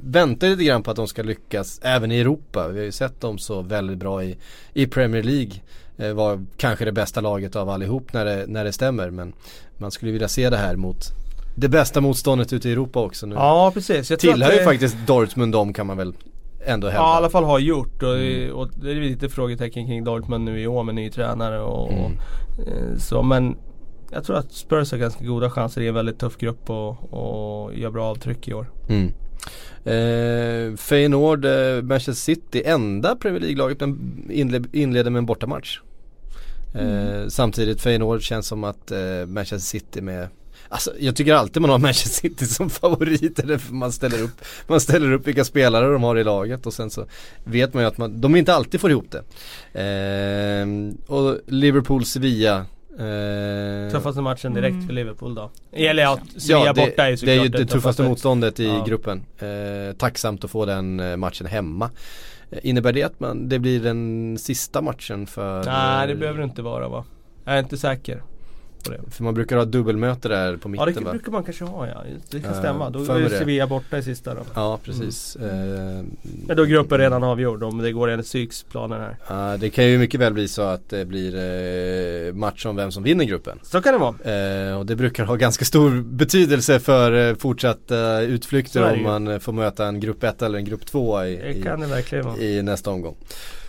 [0.02, 2.68] väntar lite grann på att de ska lyckas även i Europa.
[2.68, 4.38] Vi har ju sett dem så väldigt bra i,
[4.74, 5.52] i Premier League.
[5.98, 9.10] Eh, var kanske det bästa laget av allihop när det, när det stämmer.
[9.10, 9.34] Men
[9.78, 10.98] man skulle vilja se det här mot
[11.58, 13.36] det bästa motståndet ute i Europa också nu.
[13.36, 14.10] Ja precis.
[14.10, 16.14] Jag Tillhör att ju det- faktiskt Dortmund dem kan man väl
[16.66, 17.02] ändå hävda.
[17.04, 18.56] Ja i alla fall har gjort och, Mm.
[18.56, 22.04] och det är lite frågetecken kring Dortmund nu i år med ny tränare och, Mm.
[22.04, 22.12] och
[22.68, 23.56] eh, så men
[24.12, 27.76] Jag tror att Spurs har ganska goda chanser i en väldigt tuff grupp och, och
[27.76, 28.72] gör bra avtryck i år.
[28.90, 29.12] Mm.
[29.86, 33.98] Eh, Feyenoord, eh, Manchester City, enda Premier League-laget men
[34.30, 35.80] inle- inleder med en bortamatch.
[36.76, 40.28] Eh, Samtidigt Feyenoord känns som att eh, Manchester City med
[40.70, 44.80] Alltså jag tycker alltid man har Manchester City som favoriter därför man ställer upp Man
[44.82, 47.06] ställer upp vilka spelare de har i laget och sen så
[47.44, 49.24] vet man ju att man, de inte alltid får ihop det.
[49.82, 50.68] Eh,
[51.16, 52.66] och Liverpool-Sevilla
[53.00, 54.88] eh, Tuffaste matchen direkt Mm.
[54.88, 55.50] för Liverpool då.
[55.72, 58.60] Eller ja, Sevilla Ja, det, borta är ju det är ju såklart det tuffaste motståndet
[58.60, 58.84] i Ja.
[58.88, 59.26] gruppen.
[59.40, 61.90] Eh, tacksamt att få den eh, matchen hemma.
[62.52, 66.40] Eh, innebär det att man, det blir den sista matchen för Nej det eh, behöver
[66.40, 67.06] det inte vara va?
[67.46, 68.24] Jag är inte säker
[68.86, 69.02] på det.
[69.12, 71.12] För man brukar ha dubbelmöte där på Ja mitten det va?
[71.12, 72.04] brukar man kanske ha ja.
[72.30, 72.90] Det kan Ja, stämma.
[72.90, 73.30] Då är.
[73.30, 74.42] Sevilla borta i sista då.
[74.56, 75.36] Ja precis.
[75.42, 75.50] Mm.
[76.00, 76.04] Eh,
[76.48, 79.18] Men då är gruppen redan avgjord om det går enligt Psyks planer här.
[79.30, 81.36] ja, det kan ju mycket väl bli så att det blir
[82.28, 83.60] eh, match om vem som vinner gruppen.
[83.64, 84.70] Så kan det vara.
[84.70, 89.40] Eh, och det brukar ha ganska stor betydelse för eh, fortsatta utflykter om man eh,
[89.40, 91.34] får möta en grupp 1 eller en grupp 2 i,
[92.40, 93.16] i, i nästa omgång.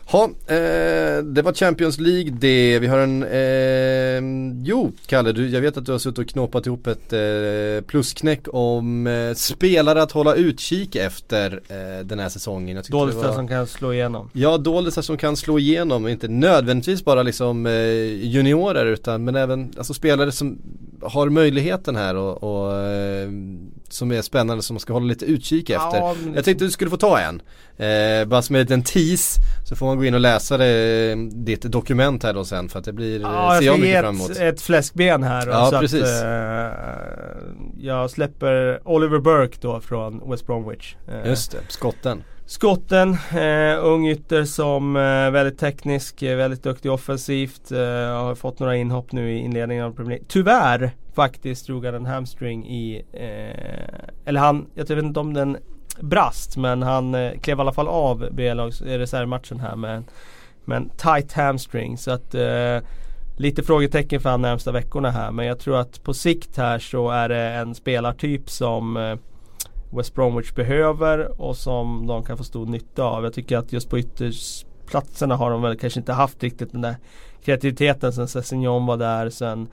[0.08, 2.78] Ha, eh, det var Champions League det.
[2.78, 6.66] Vi har en, eh, jo Kalle, du, jag vet att du har suttit och knåpat
[6.66, 12.82] ihop ett eh, plusknäck om eh, spelare att hålla utkik efter eh, den här säsongen.
[12.90, 14.30] Var- som kan slå igenom.
[14.32, 17.72] Ja, doldisar som kan slå igenom, inte nödvändigtvis bara liksom eh,
[18.26, 20.58] juniorer utan men även alltså spelare som
[21.02, 23.28] har möjligheten här och, och eh,
[23.92, 25.96] som är spännande som man ska hålla lite utkik efter.
[25.98, 27.42] Ja, men Jag tänkte du skulle få ta en.
[27.76, 31.62] Eh, bara som en liten tease så får man gå in och läsa det, ditt
[31.62, 34.30] dokument här då sen för att det blir, Ja, ser jag mycket fram emot.
[34.30, 35.46] ett, ett fläskben här.
[35.46, 36.02] Ja, så precis.
[36.02, 36.70] Att, eh,
[37.80, 40.94] jag släpper Oliver Burke då från West Bromwich.
[41.08, 42.22] Eh, Just det, skotten.
[42.48, 47.72] Skotten, eh, ung ytter som eh, väldigt teknisk, eh, väldigt duktig offensivt.
[47.72, 47.78] Eh,
[48.22, 50.26] har fått några inhopp nu i inledningen av Premier League.
[50.28, 55.56] Tyvärr faktiskt drog han en hamstring i, eh, eller han, jag vet inte om den
[56.00, 60.04] brast men han eh, klev i alla fall av B-lags eh, reservmatchen här med,
[60.64, 61.98] med en tight hamstring.
[61.98, 62.78] Så att eh,
[63.38, 67.10] Lite frågetecken för han närmsta veckorna här men jag tror att på sikt här så
[67.10, 69.16] är det en spelartyp som eh,
[69.90, 73.24] West Bromwich behöver och som de kan få stor nytta av.
[73.24, 76.96] Jag tycker att just på ytterplatserna har de väl kanske inte haft riktigt den där
[77.44, 79.68] kreativiteten sen Sessignon var där, sen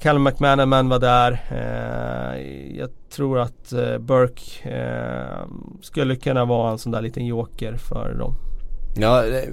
[0.00, 1.32] Callum McManaman var där.
[1.50, 5.46] Eh, jag tror att eh, Burke eh,
[5.82, 8.34] skulle kunna vara en sån där liten joker för dem.
[8.96, 9.48] Ja, eh,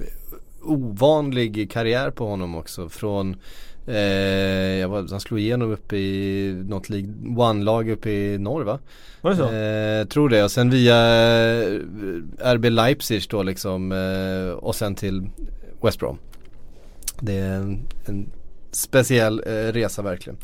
[0.62, 2.88] ovanlig karriär på honom också.
[2.88, 3.36] Från
[3.86, 3.96] eh,
[4.80, 8.78] jag var, han slog igenom uppe i något League One-lag uppe i norr va?
[9.20, 9.52] Var det så?
[9.52, 11.80] Eh, tror det och sen via eh,
[12.54, 15.28] RB Leipzig då liksom eh, och sen till
[15.82, 16.18] West Brom.
[17.20, 18.30] Det är en, en
[18.70, 20.38] speciell eh, resa verkligen.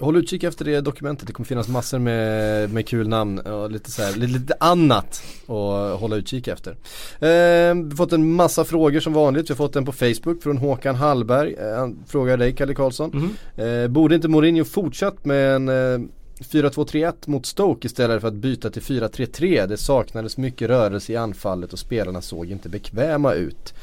[0.00, 3.90] Håll utkik efter det dokumentet, det kommer finnas massor med, med kul namn och lite,
[3.90, 6.70] så här, lite, lite annat att hålla utkik efter.
[6.70, 10.42] Eh, vi har fått en massa frågor som vanligt, vi har fått en på Facebook
[10.42, 11.54] från Håkan Hallberg.
[11.54, 13.10] Eh, han frågar dig Kalle Karlsson.
[13.14, 13.66] Mhm.
[13.66, 16.08] Eh, borde inte Mourinho fortsatt med en eh,
[16.40, 19.66] 4-2-3-1 mot Stoke istället för att byta till 4-3-3?
[19.66, 23.74] Det saknades mycket rörelse i anfallet och spelarna såg inte bekväma ut.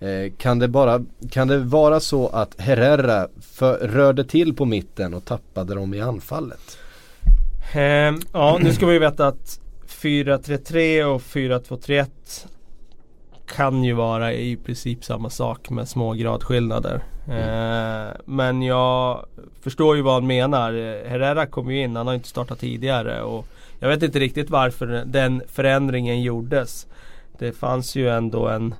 [0.00, 5.14] Eh, kan, det bara, kan det vara så att Herrera för, rörde till på mitten
[5.14, 6.78] och tappade dem i anfallet?
[7.74, 12.06] Ehm, ja, nu ska vi ju veta att 4-3-3 och 4-2-3-1
[13.46, 17.00] kan ju vara i princip samma sak med små gradskillnader.
[17.30, 19.26] Ehm, men jag
[19.60, 20.72] förstår ju vad han menar.
[21.08, 23.46] Herrera kom ju in, han har inte startat tidigare och
[23.78, 26.86] jag vet inte riktigt varför den förändringen gjordes.
[27.38, 28.74] Det fanns ju ändå en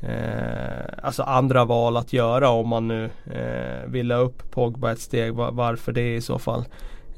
[0.00, 5.00] Eh, alltså andra val att göra om man nu eh, vill ha upp Pogba ett
[5.00, 5.34] steg.
[5.34, 6.64] Var, varför det i så fall.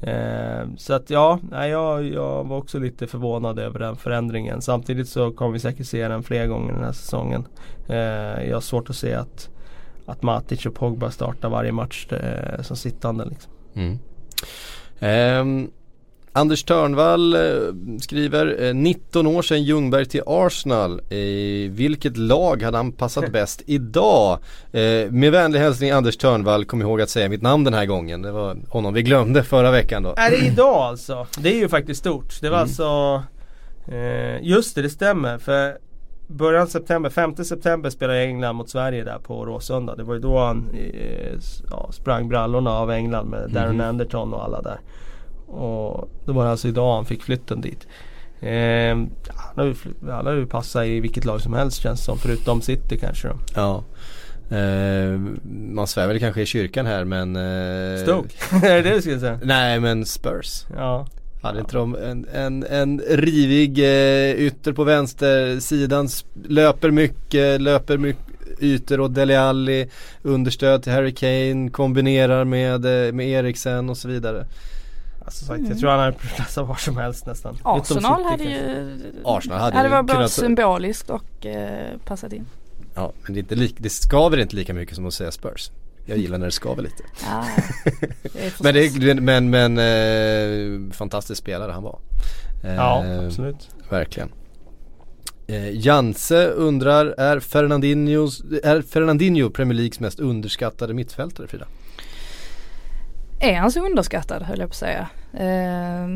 [0.01, 4.61] Eh, så att ja, jag, jag var också lite förvånad över den förändringen.
[4.61, 7.47] Samtidigt så kommer vi säkert se den fler gånger den här säsongen.
[7.87, 9.49] Eh, jag har svårt att se att,
[10.05, 13.25] att Matic och Pogba startar varje match eh, som sittande.
[13.25, 13.51] Liksom.
[13.73, 13.99] Mm.
[14.99, 15.71] Ehm,
[16.33, 17.39] Anders Törnvall eh,
[18.01, 21.01] skriver eh, 19 år sedan Ljungberg till Arsenal.
[21.09, 24.39] I vilket lag hade han passat bäst idag?
[24.71, 28.21] Eh, med vänlig hälsning Anders Törnvall, kom ihåg att säga mitt namn den här gången.
[28.21, 30.13] Det var honom vi glömde förra veckan då.
[30.17, 31.27] Är det idag alltså?
[31.39, 32.41] Det är ju faktiskt stort.
[32.41, 32.63] Det var Mm.
[32.67, 33.23] alltså
[33.87, 35.37] eh, Just det, det stämmer.
[35.37, 35.77] För
[36.27, 39.95] början september, 5 september spelade England mot Sverige där på Råsunda.
[39.95, 41.33] Det var ju då han eh,
[41.71, 43.81] ja, sprang brallorna av England med Darren Mhm.
[43.89, 44.79] Anderton och alla där.
[45.51, 47.87] Och det var alltså idag han fick flytten dit.
[48.39, 48.95] Eh,
[49.27, 49.75] han har ju
[50.09, 52.17] han har ju passat i vilket lag som helst känns som.
[52.17, 53.35] Förutom City kanske då.
[53.55, 53.83] Ja.
[54.57, 55.19] Eh,
[55.71, 58.35] man svär väl kanske i kyrkan här men eh, Stoke,
[58.67, 59.39] är det det du skulle säga?
[59.43, 60.65] Nej men Spurs.
[60.75, 61.07] Ja.
[61.41, 66.07] Hade inte de en, en, en rivig eh, ytter på vänstersidan,
[66.47, 68.25] löper mycket, löper mycket
[68.59, 69.89] ytor och Dele Alli,
[70.21, 74.45] understöd till Harry Kane, kombinerar med, eh, med Eriksen och så vidare.
[75.31, 77.57] Alltså sagt, jag tror han hade platsat var som helst nästan.
[77.63, 82.33] Arsenal City hade ju Arsenal hade ja, det ju var kunnat- symboliskt och eh, passat
[82.33, 82.45] in.
[82.95, 85.71] Ja, men det, är inte lik, det skaver inte lika mycket som att säga Spurs.
[86.05, 87.03] Jag gillar när det skaver lite.
[87.25, 87.45] Ja,
[88.33, 88.73] det är Men,
[89.15, 89.77] det, men, men
[90.87, 91.99] eh, fantastisk spelare han var.
[92.63, 93.69] Eh, Ja, absolut.
[93.89, 94.29] Verkligen.
[95.47, 98.27] Eh, Janse undrar, är Fernandinho,
[98.63, 101.65] är Fernandinho Premier Leagues mest underskattade mittfältare Frida?
[103.43, 105.09] Är han så underskattad höll jag på att säga.
[105.33, 106.07] Eh,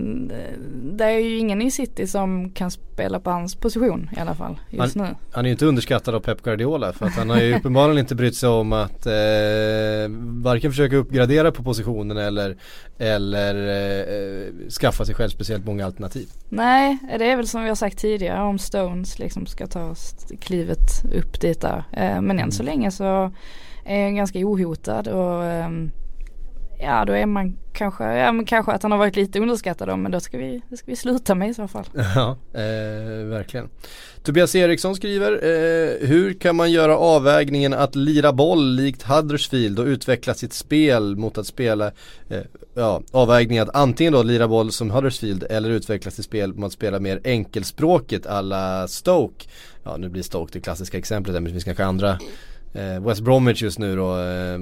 [0.83, 4.59] det är ju ingen i City som kan spela på hans position i alla fall
[4.69, 5.07] just nu.
[5.31, 8.15] Han är ju inte underskattad av Pep Guardiola för att han har ju uppenbarligen inte
[8.15, 9.13] brytt sig om att eh,
[10.43, 12.57] varken försöka uppgradera på positionen eller,
[12.97, 16.27] eller eh, skaffa sig själv speciellt många alternativ.
[16.49, 19.95] Nej, det är väl som vi har sagt tidigare om Stones liksom ska ta
[20.39, 21.83] klivet upp dit där.
[21.91, 23.31] Eh, men än så länge så
[23.85, 25.91] är han ganska ohotad och ehm,
[26.79, 29.95] ja då är man kanske, ja men kanske att han har varit lite underskattad då
[29.95, 31.85] men då ska vi, det ska vi sluta med i så fall.
[32.15, 33.69] Ja, eh, verkligen.
[34.23, 39.85] Tobias Eriksson skriver, eh, hur kan man göra avvägningen att lira boll likt Huddersfield och
[39.85, 41.91] utveckla sitt spel mot att spela,
[42.29, 42.41] eh,
[42.73, 46.73] ja, avvägningen att antingen då lira boll som Huddersfield eller utveckla sitt spel mot att
[46.73, 49.45] spela mer enkelspråkigt alla Stoke.
[49.83, 52.19] Ja, nu blir Stoke det klassiska exemplet där, men det finns kanske andra
[52.73, 54.19] eh, West Bromwich just nu då.
[54.19, 54.59] Eh,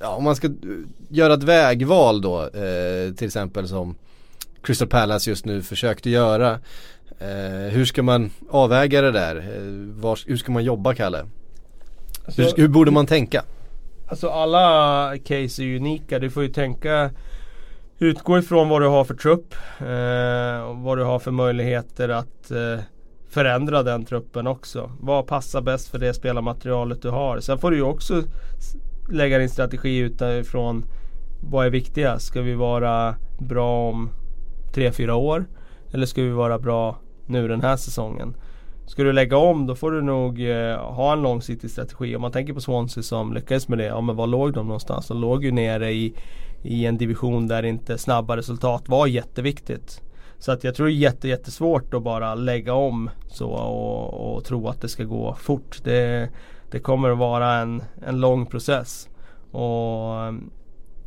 [0.00, 0.48] Ja, om man ska
[1.08, 3.94] göra ett vägval då, eh, till exempel som
[4.62, 6.58] Crystal Palace just nu försökte göra.
[7.18, 9.36] Eh, hur ska man avväga det där?
[9.36, 11.26] Eh, var, hur ska man jobba Kalle?
[12.24, 13.44] Alltså, Hur, hur borde man tänka?
[14.08, 16.18] Alltså alla case är unika.
[16.18, 17.10] Du får ju tänka
[18.02, 22.50] Utgå ifrån vad du har för trupp eh, och vad du har för möjligheter att
[22.50, 22.84] eh,
[23.30, 24.90] förändra den truppen också.
[25.00, 27.40] Vad passar bäst för det spelarmaterialet du har?
[27.40, 28.22] Sen får du ju också
[29.10, 30.84] lägga din strategi utifrån
[31.40, 32.26] vad är viktigast?
[32.26, 34.10] Ska vi vara bra om
[34.74, 35.46] 3-4 år?
[35.92, 38.34] Eller ska vi vara bra nu den här säsongen?
[38.86, 42.16] Ska du lägga om då får du nog eh, ha en långsiktig strategi.
[42.16, 43.84] Om man tänker på Swansea som lyckades med det.
[43.84, 45.08] Ja men var låg de någonstans?
[45.08, 46.14] De låg ju nere i,
[46.62, 50.02] i en division där inte snabba resultat var jätteviktigt.
[50.38, 54.44] Så att jag tror det är jätte, jättesvårt att bara lägga om så och, och
[54.44, 55.80] tro att det ska gå fort.
[55.84, 56.28] Det,
[56.72, 59.08] det kommer att vara en, en lång process.
[59.50, 60.50] Och ehm,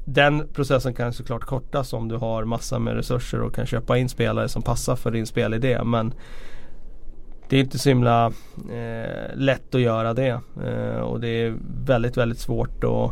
[0.05, 4.09] den processen kan såklart kortas om du har massor med resurser och kan köpa in
[4.09, 5.83] spelare som passar för din spelidé.
[5.83, 6.13] Men
[7.49, 8.25] det är inte så himla
[8.71, 10.39] eh, lätt att göra det.
[10.65, 11.55] Eh, och det är
[11.85, 13.11] väldigt, väldigt svårt att,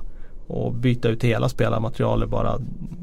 [0.55, 2.59] att byta ut hela spelarmaterialet bara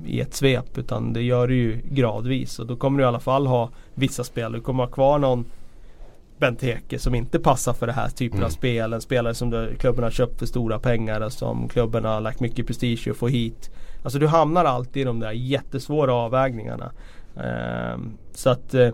[0.07, 0.79] i ett svep.
[0.79, 2.59] Utan det gör du ju gradvis.
[2.59, 4.53] Och då kommer du i alla fall ha vissa spel.
[4.53, 5.45] Du kommer ha kvar någon
[6.41, 8.47] Benteke som inte passar för det här typen Mm.
[8.47, 8.93] av spel.
[8.93, 12.41] En spelare som du, klubben har köpt för stora pengar och som klubben har lagt
[12.41, 13.71] mycket prestige att få hit.
[14.03, 16.93] Alltså du hamnar alltid i de där jättesvåra avvägningarna.
[17.37, 18.91] Ehm, så att eh,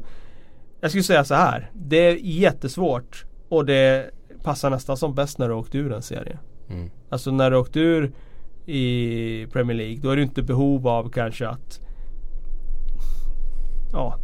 [0.80, 1.70] jag skulle säga så här.
[1.72, 4.10] Det är jättesvårt och det
[4.42, 6.38] passar nästan som bäst när du åkt ur en serie.
[6.70, 6.90] Mm.
[7.08, 8.12] Alltså när du åkt ur
[8.66, 11.80] i Premier League då är du inte behov av kanske att
[13.92, 14.18] Ja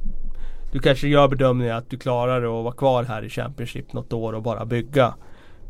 [0.73, 4.33] du kanske gör bedömningen att du klarar att vara kvar här i Championship något år
[4.33, 5.14] och bara bygga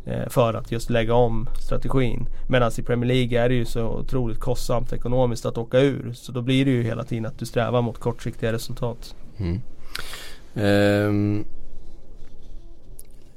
[0.07, 2.27] eh, För att just lägga om strategin.
[2.49, 6.13] Medan i Premier League är det ju så otroligt kostsamt ekonomiskt att åka ur.
[6.13, 9.15] Så då blir det ju hela tiden att du strävar mot kortsiktiga resultat.
[9.39, 9.61] Mm.
[10.55, 11.45] Ehm,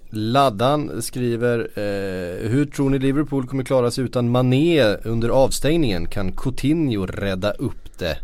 [0.09, 6.07] Laddan skriver eh, Hur tror ni Liverpool kommer klara sig utan Mané under avstängningen?
[6.07, 8.17] Kan Coutinho rädda upp det?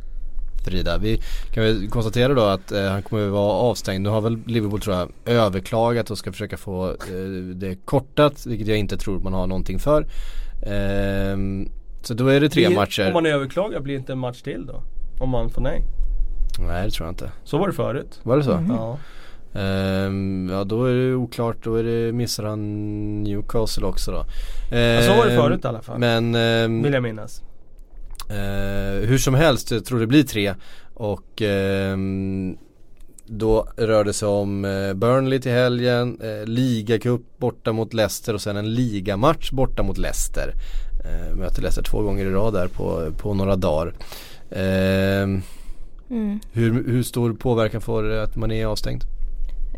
[0.66, 1.22] Frida, vi
[1.54, 4.04] kan väl konstatera då att eh, han kommer att vara avstängd.
[4.04, 6.96] Nu har väl Liverpool tror jag överklagat och ska försöka få eh,
[7.56, 10.08] det kortat, vilket jag inte tror man har någonting för.
[10.66, 11.70] Ehm,
[12.02, 13.08] så då är det tre Blir- matcher.
[13.08, 14.84] Om man överklagar blir det inte en match till då?
[15.20, 15.82] Om man får nej.
[16.68, 17.32] Nej det tror jag inte.
[17.44, 18.20] Så var det förut.
[18.24, 18.66] Var det så?
[18.70, 18.98] Ja.
[19.60, 24.18] Ehm, ja då är det oklart, då är det, missar han Newcastle också då.
[24.78, 26.00] Ja, så var det Ehm, förut i alla fall.
[26.00, 27.44] Men ehm, Vill jag minnas.
[28.32, 30.54] Eh, hur som helst, jag tror det blir tre.
[30.94, 32.58] Och ehm,
[33.26, 38.42] då rör det sig om eh, Burnley till helgen, eh, ligacup borta mot Leicester och
[38.42, 40.54] sen en ligamatch borta mot Leicester.
[41.06, 43.94] Eh, möter Leicester två gånger i rad där på, på några dagar.
[44.52, 45.42] Ehm,
[46.10, 46.40] Mm.
[46.52, 49.04] hur, hur stor påverkan får det att man är avstängd?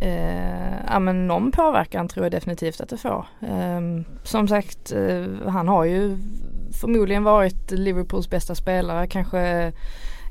[0.01, 3.25] Eh, ja men någon påverkan tror jag definitivt att det får.
[3.41, 3.81] Eh,
[4.23, 6.17] som sagt, eh, han har ju
[6.81, 9.71] förmodligen varit Liverpools bästa spelare, kanske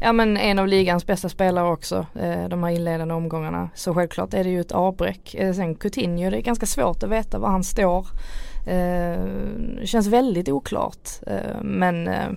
[0.01, 3.71] ja men en av ligans bästa spelare också eh, de här inledande omgångarna.
[3.75, 5.35] Så självklart är det ju ett avbräck.
[5.35, 8.07] Eh, sen Coutinho, det är ganska svårt att veta var han står.
[8.67, 9.25] Eh,
[9.81, 11.09] det känns väldigt oklart.
[11.27, 12.31] Eh, men eh,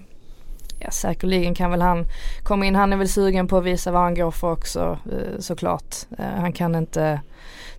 [0.79, 2.05] ja, säkerligen kan väl han
[2.43, 2.75] komma in.
[2.75, 5.95] Han är väl sugen på att visa vad han går för också eh, såklart.
[6.17, 7.21] Eh, han kan inte,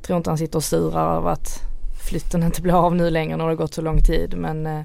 [0.02, 1.60] tror inte han sitter och surar över att
[2.08, 4.34] flytten inte blir av nu längre när det har gått så lång tid.
[4.36, 4.82] Men eh,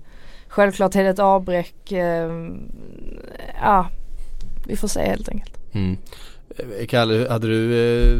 [0.51, 1.91] självklart är det ett avbräck.
[1.91, 2.31] Eh,
[3.61, 3.89] ja,
[4.67, 5.57] vi får se helt enkelt.
[5.71, 5.97] Mm.
[6.57, 8.17] Eh, Kalle, hade du eh,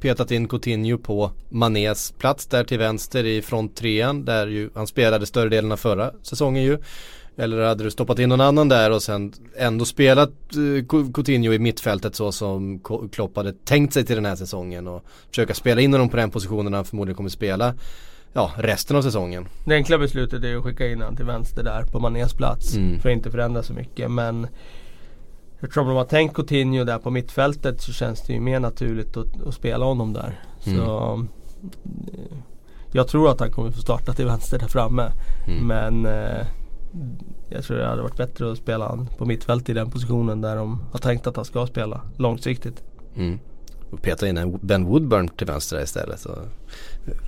[0.00, 5.26] petat in Coutinho på Manés plats där till vänster i fronttrean där ju han spelade
[5.26, 6.78] större delen av förra säsongen ju.
[7.36, 11.58] Eller hade du stoppat in någon annan där och sen ändå spelat eh, Coutinho i
[11.58, 12.80] mittfältet så som
[13.12, 16.30] Klopp hade tänkt sig till den här säsongen och försöka spela in honom på den
[16.30, 17.74] positionen han förmodligen kommer spela
[18.34, 19.48] ja, resten av säsongen.
[19.64, 22.74] Det enkla beslutet är att skicka in han till vänster där på Manés plats.
[22.74, 23.00] Mm.
[23.00, 24.10] För att inte förändra så mycket.
[24.10, 24.46] Men
[25.60, 29.46] eftersom de har tänkt Coutinho där på mittfältet så känns det ju mer naturligt att,
[29.46, 30.40] att spela honom där.
[30.66, 30.78] Mm.
[30.78, 31.12] Så
[32.12, 32.36] eh,
[32.92, 35.10] Jag tror att han kommer få starta till vänster där framme.
[35.46, 35.66] Mm.
[35.66, 36.46] Men eh,
[37.48, 40.56] jag tror det hade varit bättre att spela han på mittfält i den positionen där
[40.56, 42.82] de har tänkt att han ska spela långsiktigt.
[43.94, 43.98] Mm.
[43.98, 46.38] Och peta in en Ben Woodburn till vänster istället så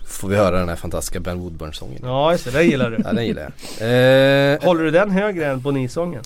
[0.06, 2.00] får vi höra den här fantastiska Ben Woodburn-sången.
[2.02, 2.96] Ja just det, det gillar du.
[3.04, 3.52] Ja den gillar jag.
[4.54, 6.22] Eh, Håller du den högre än Boni-sången?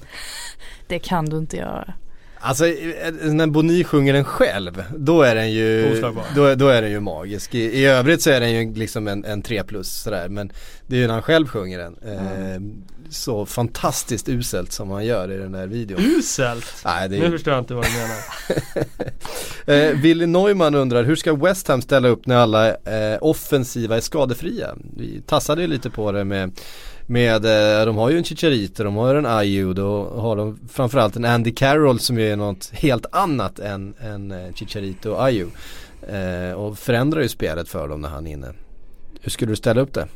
[0.89, 1.93] Det kan du inte göra.
[2.41, 6.01] alltså eh, när Boni sjunger den själv, då är den ju,
[6.35, 7.55] då, då är den ju magisk.
[7.55, 10.53] I, I övrigt så är den ju liksom en, en 3 plus sådär men
[10.87, 11.97] det är ju när han själv sjunger den.
[12.05, 12.61] Eh,
[13.11, 16.01] Så fantastiskt uselt som han gör i den där videon.
[16.01, 16.83] Uselt!
[16.85, 18.19] Nej, det Nu är, förstår jag inte vad du menar.
[19.91, 24.01] eh, Willy Neumann undrar, hur ska West Ham ställa upp när alla eh, offensiva är
[24.01, 24.75] skadefria?
[24.97, 26.53] Vi tassade ju lite på det med
[27.11, 31.17] med, eh, de har ju en Chicharito, de har en Ayew, då har de framförallt
[31.17, 35.57] en Andy Carroll som ju är något helt annat än, än eh, Chicharito och Ayew.
[36.09, 38.53] Eh, och förändrar ju spelet för dem när han är inne.
[39.21, 40.07] Hur skulle du ställa upp det?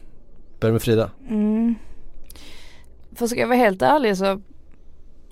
[0.61, 1.11] Börja med Frida.
[1.29, 1.75] Mm.
[3.15, 4.41] För ska jag vara helt ärlig så,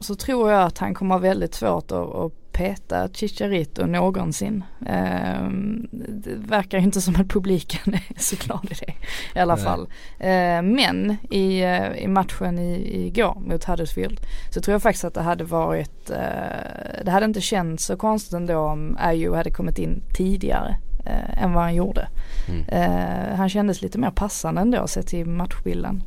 [0.01, 4.64] så tror jag att han kommer ha väldigt svårt att, att peta Chicharito någonsin.
[4.87, 5.49] Eh,
[5.91, 8.93] det verkar inte som att publiken är så glad i det
[9.35, 9.64] i alla Nej.
[9.64, 9.89] fall.
[10.18, 14.20] Eh, men i, eh, i matchen i, igår mot Huddersfield
[14.51, 18.33] så tror jag faktiskt att det hade varit, eh, det hade inte känts så konstigt
[18.33, 20.76] ändå om Ayew hade kommit in tidigare
[21.07, 22.09] eh, än vad han gjorde.
[22.49, 22.68] Mm.
[22.68, 26.03] Eh, han kändes lite mer passande ändå sett till matchbilden.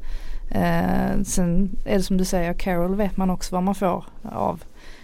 [0.50, 4.64] Eh, sen är det som du säger, Carol vet man också vad man får av.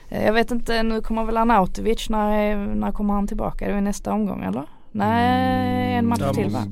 [0.09, 3.67] Eh, jag vet inte, nu kommer väl Arnautovic, när, när kommer han tillbaka?
[3.67, 4.63] Det är nästa omgång eller?
[4.93, 6.63] Nej, en match Ja, till va?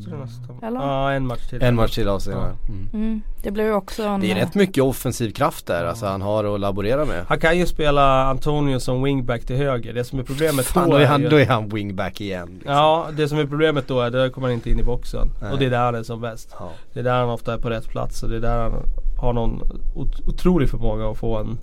[0.64, 0.80] Eller?
[0.80, 1.62] Ja, en match till.
[1.64, 2.34] En match till av sig.
[2.34, 2.40] Ja.
[2.48, 2.74] ja.
[2.74, 2.90] Mm.
[2.94, 4.20] Mm, det blir ju också en...
[4.22, 7.26] Det är rätt mycket offensiv kraft där alltså han har att laborera med.
[7.28, 9.94] Han kan ju spela Antonio som wingback till höger.
[9.94, 12.50] Det som är problemet Fan, då är är han, ju- då är han wingback igen.
[12.54, 12.74] liksom.
[12.74, 15.30] Ja, det som är problemet då är att då kommer han inte in i boxen.
[15.42, 15.52] Nej.
[15.52, 16.56] Och det är där han är som bäst.
[16.60, 16.70] Ja.
[16.94, 18.74] Det är där han ofta är på rätt plats och det är där han
[19.18, 19.62] har någon
[19.96, 21.58] ot- otrolig förmåga att få en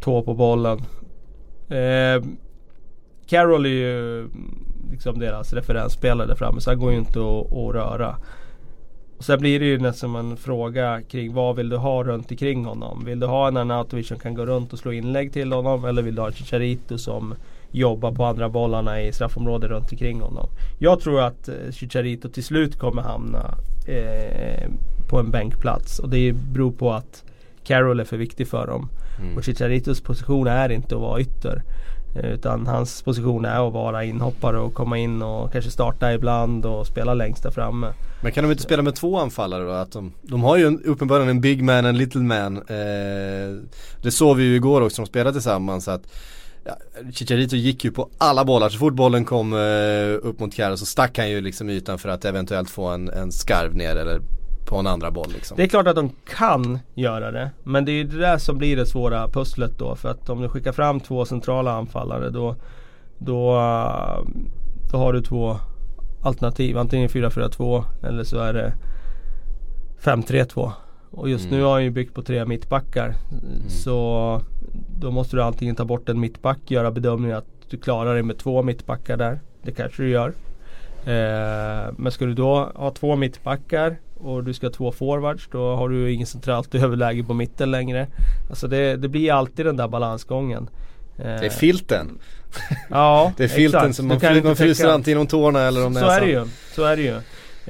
[0.00, 0.78] tå på bollen.
[1.68, 2.24] Eh,
[3.26, 4.28] Carroll är ju
[4.90, 8.16] liksom deras referensspelare där framme så han går ju inte att, att röra.
[9.18, 12.64] Och sen blir det ju nästan en fråga kring vad vill du ha runt omkring
[12.64, 13.04] honom?
[13.04, 15.84] Vill du ha en Arnautovic som kan gå runt och slå inlägg till honom?
[15.84, 17.34] Eller vill du ha Chicharito som
[17.70, 20.48] jobbar på andra bollarna i straffområdet runt omkring honom?
[20.78, 23.54] Jag tror att eh, Chicharito till slut kommer hamna
[23.88, 24.68] eh,
[25.08, 25.98] på en bänkplats.
[25.98, 27.24] Och det beror på att
[27.64, 28.88] Carroll är för viktig för dem.
[29.20, 29.36] Mm.
[29.36, 31.62] Och Chicharitos position är inte att vara ytter.
[32.22, 36.66] Eh, utan hans position är att vara inhoppare och komma in och kanske starta ibland
[36.66, 37.92] och spela längst där framme.
[38.22, 39.70] Men kan de inte spela med två anfallare då?
[39.70, 42.56] Att de, de har ju en, uppenbarligen en big man, och en little man.
[42.56, 43.62] Eh,
[44.02, 45.88] det såg vi ju igår också, de spelade tillsammans.
[45.88, 46.02] Att,
[46.64, 46.72] ja,
[47.12, 50.86] Chicharito gick ju på alla bollar, så fort bollen kom eh, upp mot Kjaer så
[50.86, 54.20] stack han ju liksom ytan för att eventuellt få en, en skarv ner eller
[54.68, 55.56] på en andra boll liksom.
[55.56, 57.50] Det är klart att de kan göra det.
[57.64, 59.94] Men det är ju det där som blir det svåra pusslet då.
[59.96, 62.56] För att om du skickar fram två centrala anfallare då,
[63.18, 63.52] då,
[64.90, 65.56] då har du två
[66.22, 66.78] alternativ.
[66.78, 68.72] Antingen 4-4-2 eller så är det
[70.02, 70.72] 5-3-2.
[71.10, 71.58] Och just Mm.
[71.58, 73.14] nu har han ju byggt på tre mittbackar.
[73.68, 74.40] Så
[75.00, 78.38] då måste du antingen ta bort en mittback, göra bedömningen att du klarar dig med
[78.38, 79.40] två mittbackar där.
[79.62, 80.28] Det kanske du gör.
[81.04, 85.74] Eh, men ska du då ha två mittbackar och du ska ha två forwards då
[85.76, 88.06] har du ingen centralt överläge på mitten längre.
[88.50, 90.70] Alltså det, det blir alltid den där balansgången.
[91.18, 92.18] Eh, Det är filten.
[92.90, 93.96] Ja, Det är filten exakt.
[93.96, 96.16] som man, inte man fryser täcka- antingen om tårna eller om så näsan.
[96.16, 96.44] är det ju.
[96.74, 97.14] Så är det ju.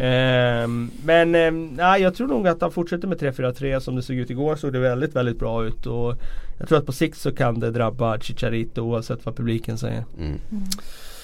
[0.00, 4.16] Ehm, men ehm, nej, jag tror nog att han fortsätter med 3-4-3 som det såg
[4.16, 5.86] ut igår såg det väldigt, väldigt bra ut.
[5.86, 6.14] Och
[6.58, 10.04] jag tror att på sikt så kan det drabba Chicharito oavsett vad publiken säger.
[10.18, 10.38] Mm.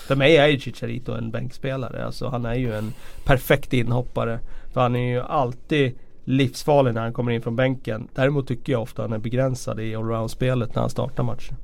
[0.06, 2.04] För mig är ju Chicharito en bänkspelare.
[2.06, 2.92] Alltså han är ju en
[3.24, 4.38] perfekt inhoppare.
[4.74, 5.92] För han är ju alltid
[6.24, 8.08] livsfarlig när han kommer in från bänken.
[8.14, 11.56] Däremot tycker jag ofta han är begränsad i allround-spelet när han startar matchen.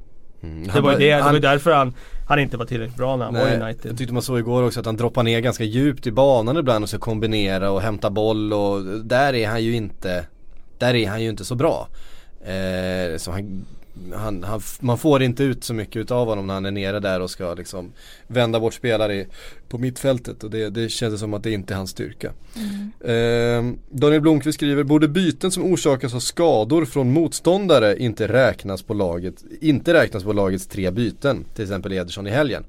[0.43, 0.69] Mm.
[0.75, 1.95] Det var ju det, det var därför han,
[2.29, 3.91] han inte var tillräckligt bra när han var i Nej, United.
[3.91, 6.83] jag tyckte man såg igår också att han droppar ner ganska djupt i banan ibland
[6.83, 10.27] och ska kombinera och hämta boll och där är han ju inte
[10.79, 11.89] Där är han ju inte så bra.
[12.45, 13.65] Eh, så han,
[14.15, 17.21] han, han, man får inte ut så mycket utav honom när han är nere där
[17.21, 17.93] och ska liksom
[18.27, 19.27] vända bort spelare i,
[19.69, 22.33] på mittfältet och det, det känns som att det inte är hans styrka.
[23.01, 28.95] Eh, Daniel Blomqvist skriver, borde byten som orsakas av skador från motståndare inte räknas på
[28.95, 32.65] laget, inte räknas på lagets tre byten, till exempel Ederson i helgen.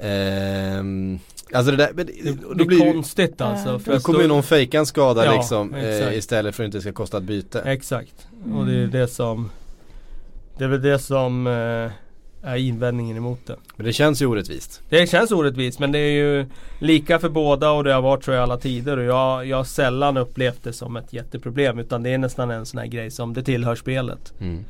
[0.00, 1.18] Ehm,
[1.52, 3.78] alltså det där, men, Det, det blir konstigt alltså.
[3.78, 6.76] för då kommer ju någon fejka en skada Ja, liksom eh, istället för att det
[6.76, 7.60] inte ska kosta ett byte.
[7.60, 8.28] Exakt.
[8.54, 9.50] Och det är det som
[10.58, 11.90] Det är väl det som eh,
[12.42, 13.56] är invändningen emot det.
[13.76, 14.82] Men det känns ju orättvist.
[14.88, 16.46] Det känns orättvist men det är ju
[16.78, 19.64] lika för båda och det har varit så i alla tider och jag, jag har
[19.64, 23.34] sällan upplevt det som ett jätteproblem utan det är nästan en sån här grej som
[23.34, 24.32] det tillhör spelet.
[24.40, 24.64] Mm.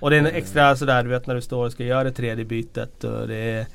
[0.00, 2.12] Och det är en extra sådär du vet när du står och ska göra det
[2.12, 3.66] tredje bytet och det är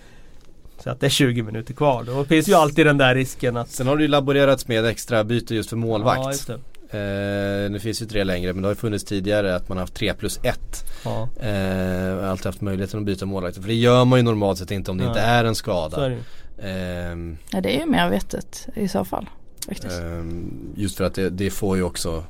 [0.83, 2.03] Så att det är 20 minuter kvar.
[2.03, 5.23] Då finns ju alltid den där risken att Sen har det ju laborerats med extra
[5.23, 6.49] byte just för målvakt.
[6.49, 6.57] Ja.
[6.91, 9.83] Eh, nu finns ju tre längre men det har ju funnits tidigare att man har
[9.83, 10.85] haft tre plus ett.
[11.05, 13.55] Ja, Eh, alltid haft möjligheten att byta målvakt.
[13.57, 15.09] För det gör man ju normalt sett inte om det Nej.
[15.11, 16.07] inte är en så är skada.
[16.09, 16.17] det.
[16.61, 19.29] Ehm, Ja det är ju mer vettigt i så fall.
[19.67, 19.99] Faktiskt.
[19.99, 22.23] ehm, just för att det, det får ju också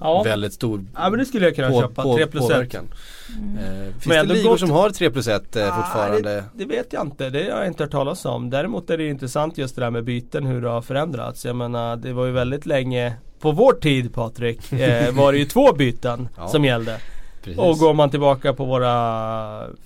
[0.00, 0.22] Ja.
[0.22, 2.02] väldigt stor ja men det skulle jag kunna på, köpa.
[2.02, 2.48] på, 3 plus 1.
[2.50, 2.84] påverkan.
[3.58, 6.30] Eh, finns Men det ligor som har 3 plus 1 eh, Ah, fortfarande?
[6.30, 7.30] Det, det vet jag inte.
[7.30, 8.50] Det har jag inte hört talas om.
[8.50, 11.44] Däremot är det intressant just det där med byten, hur det har förändrats.
[11.44, 13.12] Jag menar, det var ju väldigt länge
[13.42, 16.48] på vår tid Patrik, eh, var det ju två byten Ja.
[16.48, 16.96] som gällde.
[17.44, 17.58] Precis.
[17.58, 18.90] Och går man tillbaka på våra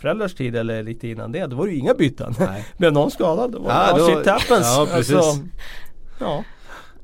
[0.01, 2.35] föräldrars tid eller lite innan det, då var det ju inga byten.
[2.39, 2.65] Nej.
[2.79, 4.67] Blev någon skadad, då var Ja, det då- shit happens.
[4.77, 5.15] ja, precis.
[5.17, 5.43] Alltså,
[6.21, 6.45] ja.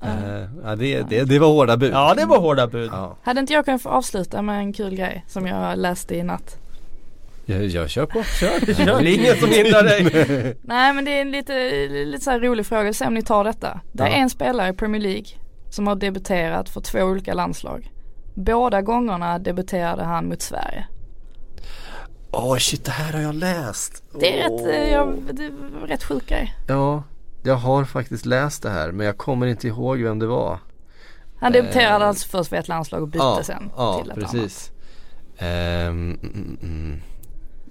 [0.05, 1.93] Eh, ja, det, det, det var hårda bud.
[1.93, 2.91] ja, det var hårda bud.
[2.93, 3.17] Ja.
[3.23, 6.57] Hade inte jag kunnat få avsluta med en kul grej som jag läste i natt?
[7.45, 8.23] Jag, jag kör på.
[8.23, 9.03] Kör, kör.
[9.03, 10.57] Det är ingen som hindrar dig.
[10.63, 13.45] Nej men det är en lite, lite så här rolig fråga, se om ni tar
[13.45, 13.81] detta.
[13.93, 14.15] Det är Ja.
[14.15, 15.25] en spelare i Premier League
[15.73, 17.93] som har debuterat för två olika landslag.
[18.35, 20.87] Båda gångerna debuterade han mot Sverige.
[22.31, 24.03] Åh shit, det här har jag läst.
[24.21, 24.69] Det är rätt, Åh.
[24.69, 26.57] eh, jag, det är rätt sjuk grej.
[26.69, 27.03] Ja,
[27.43, 30.59] jag har faktiskt läst det här men jag kommer inte ihåg vem det var.
[31.37, 34.19] Han debuterade Eh, alltså först för ett landslag och bytte ja, sen ja, till ett
[34.19, 34.73] precis.
[35.39, 37.01] Ehm, mm, mm, mm.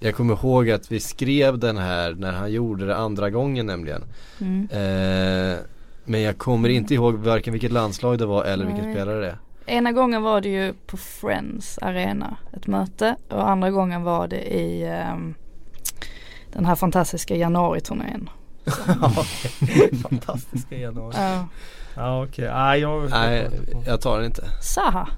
[0.00, 4.02] Jag kommer ihåg att vi skrev den här när han gjorde det andra gången nämligen.
[4.02, 4.40] annat.
[4.40, 4.68] Mm.
[4.72, 5.58] Ehm,
[6.04, 9.38] men jag kommer inte ihåg varken vilket landslag det var eller vilken spelare det är.
[9.66, 13.16] Ena gången var det ju på Friends Arena, ett möte.
[13.28, 15.34] Och andra gången var det i ehm,
[16.52, 18.30] den här fantastiska januariturnén.
[20.02, 21.14] Fantastiska januari.
[21.18, 21.46] Ja.
[21.94, 23.50] Ja okej, nej jag Nej,
[23.86, 24.44] jag tar den inte.
[24.62, 25.08] Saha.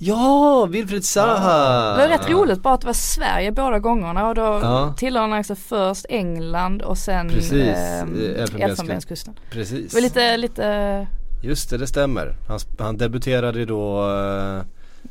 [0.00, 1.96] Ja, Wilfried Zaha!
[1.96, 4.94] Det var rätt roligt bara att det var Sverige båda gångerna och då Ja.
[4.96, 8.60] tillhör han alltså först England och sen ehm, Elfenbenskusten.
[8.60, 9.34] Elfenbenskusten.
[9.50, 9.90] Precis.
[9.90, 11.06] Det var lite, lite,
[11.42, 12.34] Just det, det stämmer.
[12.48, 14.62] Han, han debuterade då eh,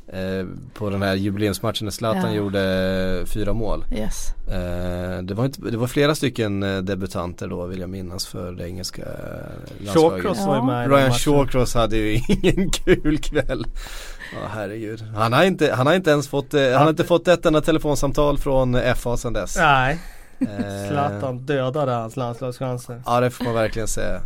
[0.08, 2.32] eh, på den här jubileumsmatchen när Zlatan Ja.
[2.34, 2.62] gjorde
[3.22, 3.86] eh, fyra mål.
[3.92, 4.34] yes.
[4.48, 8.68] Eh, det, var inte, det var flera stycken debutanter då vill jag minnas för det
[8.70, 9.02] engelska
[9.80, 9.94] landslaget.
[10.24, 10.46] Shawcross Ja.
[10.48, 11.12] var ju med Ryan.
[11.14, 13.66] Shawcross hade ju ingen kul kväll.
[14.34, 15.02] Ja herregud.
[15.16, 18.38] Han har inte, han har inte ens fått, han har inte fått ett enda telefonsamtal
[18.38, 19.58] från FA sedan dess.
[19.58, 20.00] Nej,
[20.90, 23.02] Zlatan dödade hans landslagschanser.
[23.06, 24.22] Ja det får man verkligen säga.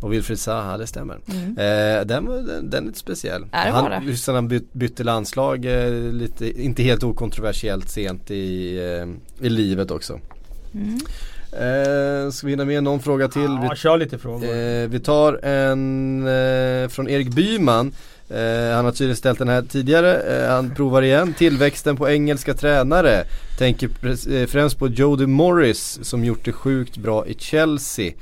[0.00, 1.18] Och Wilfried Zaha, det stämmer.
[1.26, 1.48] Mm.
[1.48, 3.44] Eh, den, var, den, den är lite speciell.
[3.52, 4.06] Var han.
[4.06, 9.48] Just när han byt, bytte landslag, eh, lite, inte helt okontroversiellt sent i, eh, i
[9.48, 10.20] livet också.
[10.74, 10.98] Mm.
[11.52, 13.58] Eh, ska vi hinna med någon fråga till?
[13.62, 14.46] Ja, kör lite frågor.
[14.46, 17.92] vi, eh, vi tar en eh, från Erik Byman.
[18.30, 21.34] Eh, han har tydligen ställt den här tidigare, eh, han provar igen.
[21.38, 23.24] Tillväxten på engelska tränare.
[23.58, 28.12] Tänker eh, främst på Jody Morris som gjort det sjukt bra i Chelsea.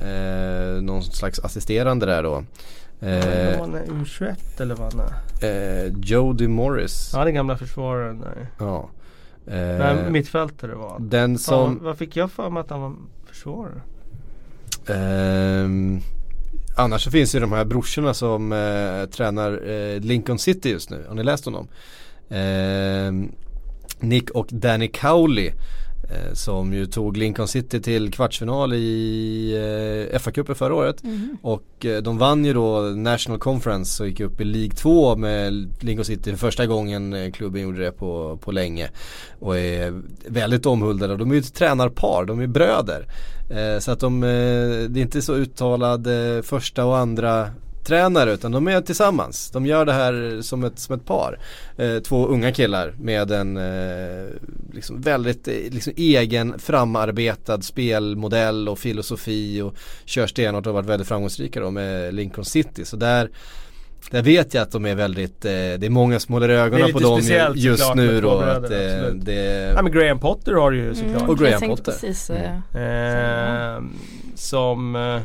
[0.00, 2.44] Eh, någon slags assisterande där då.
[3.00, 5.02] Eh, han U21 eller vad han
[5.42, 5.86] är?
[5.86, 7.10] eh, Jody Morris.
[7.14, 8.46] Ja den gamla försvararen där.
[8.58, 8.88] Ja.
[9.44, 11.08] Nej, Eh, mittfältare var han.
[11.08, 11.74] den Som...
[11.74, 12.94] som, vad fick jag för mig att han var
[13.26, 13.80] försvarare?
[14.88, 16.00] ehm,
[16.76, 21.04] annars så finns ju de här brorsorna som eh, tränar eh, Lincoln City just nu.
[21.08, 21.68] Har ni läst om dem?
[22.30, 23.32] Ehm,
[24.00, 25.54] Nick och Danny Cowley eh,
[26.32, 31.02] som ju tog Lincoln City till kvartsfinal i eh, FA-cupen förra året.
[31.02, 31.36] Mhm.
[31.42, 35.68] Och eh, de vann ju då National Conference och gick upp i League 2 med
[35.80, 38.90] Lincoln City för första gången eh, klubben gjorde det på, på länge.
[39.38, 41.16] Och är väldigt omhuldade.
[41.16, 43.06] De är ju ett tränarpar, de är bröder.
[43.50, 44.28] Eh, så att de, eh,
[44.88, 47.50] det är inte så uttalad eh, första och andra
[47.88, 49.50] tränare utan de är tillsammans.
[49.50, 51.38] De gör det här som ett, som ett par.
[51.76, 54.26] Eh, två unga killar med en eh,
[54.72, 59.74] liksom väldigt eh, liksom egen framarbetad spelmodell och filosofi och
[60.04, 62.84] kör stenhårt och har varit väldigt framgångsrika då med Lincoln City.
[62.84, 63.30] Så där
[64.10, 66.98] där vet jag att de är väldigt, eh, det är många som håller ögonen på
[66.98, 67.20] dem
[67.54, 68.30] just såklart nu då.
[68.30, 71.16] två Att, bröder, eh, det, Ja men Graham Potter har du ju såklart.
[71.16, 71.92] Mm, Och Graham Potter.
[71.92, 73.76] precis eh, Mm.
[73.76, 73.90] Eh,
[74.34, 75.20] som eh,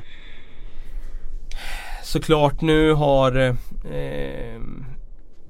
[2.14, 3.38] såklart nu har
[3.92, 4.62] eh,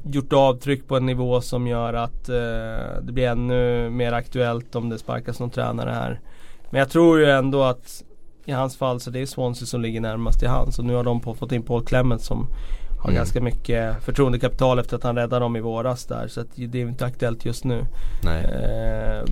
[0.04, 4.90] gjort avtryck på en nivå som gör att eh, det blir ännu mer aktuellt om
[4.90, 6.20] det sparkas någon tränare här.
[6.70, 8.04] Men jag tror ju ändå att
[8.46, 10.80] i hans fall så det är Swansea som ligger närmast i hans.
[10.80, 12.48] Och nu har de på, fått in Paul Clement som
[13.00, 13.16] har Mm.
[13.16, 16.28] ganska mycket förtroendekapital efter att han räddade dem i våras där.
[16.28, 17.86] Så att det är ju inte aktuellt just nu.
[18.24, 18.44] nej.
[18.46, 19.24] Eh,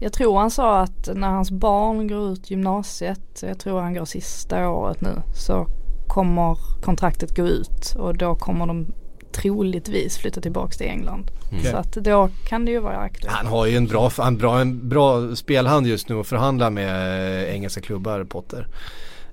[0.00, 4.04] Jag tror han sa att när hans barn går ut gymnasiet, jag tror han går
[4.04, 5.66] sista året nu, så
[6.08, 8.86] kommer kontraktet gå ut och då kommer de
[9.32, 11.30] troligtvis flytta tillbaks till England.
[11.52, 11.64] Mm.
[11.64, 13.36] Så att då kan det ju vara aktuellt.
[13.36, 17.44] Han har ju en bra, en bra, en bra spelhand just nu och förhandla med
[17.44, 18.66] eh, engelska klubbar, Potter.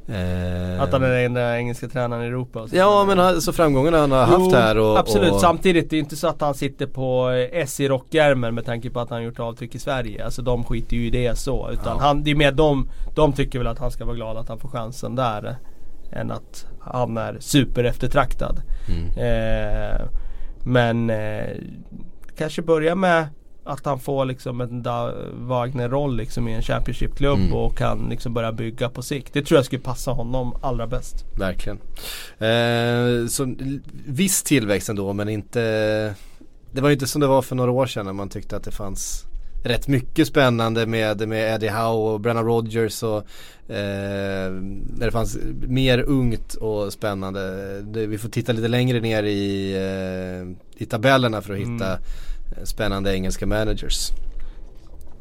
[0.07, 2.67] Eh, Att han är den enda engelska tränaren i Europa.
[2.67, 2.75] så.
[2.75, 5.99] Ja men han- så framgångarna han har haft här och Absolut, och, samtidigt det är
[5.99, 9.23] inte så att han sitter på eh, S i rockärmen med tanke på att han
[9.23, 10.25] gjort avtryck i Sverige.
[10.25, 11.69] Alltså de skiter ju i det så.
[11.71, 12.03] Utan Ja.
[12.03, 14.59] han, det är mer de, de tycker väl att han ska vara glad att han
[14.59, 15.55] får chansen där.
[16.11, 18.61] Än att han är super eftertraktad.
[18.89, 19.07] Mm.
[19.17, 20.01] Eh,
[20.63, 21.57] men eh,
[22.37, 23.27] kanske börja med
[23.63, 24.83] att han får liksom en
[25.47, 27.53] Wagner-roll liksom i en Championship-klubb Mm.
[27.53, 29.33] och kan liksom börja bygga på sikt.
[29.33, 31.25] Det tror jag skulle passa honom allra bäst.
[31.39, 31.77] Verkligen.
[32.37, 33.55] Eh, så
[34.05, 35.61] viss tillväxt ändå men inte
[36.71, 38.63] Det var ju inte som det var för några år sedan när man tyckte att
[38.63, 39.25] det fanns
[39.65, 43.17] Rätt mycket spännande med, med Eddie Howe och Brennan Rodgers och
[43.71, 44.51] eh,
[44.97, 45.37] När det fanns
[45.67, 51.41] mer ungt och spännande det, Vi får titta lite längre ner i, eh, i tabellerna
[51.41, 51.97] för att hitta
[52.55, 52.65] Mm.
[52.65, 54.11] spännande engelska managers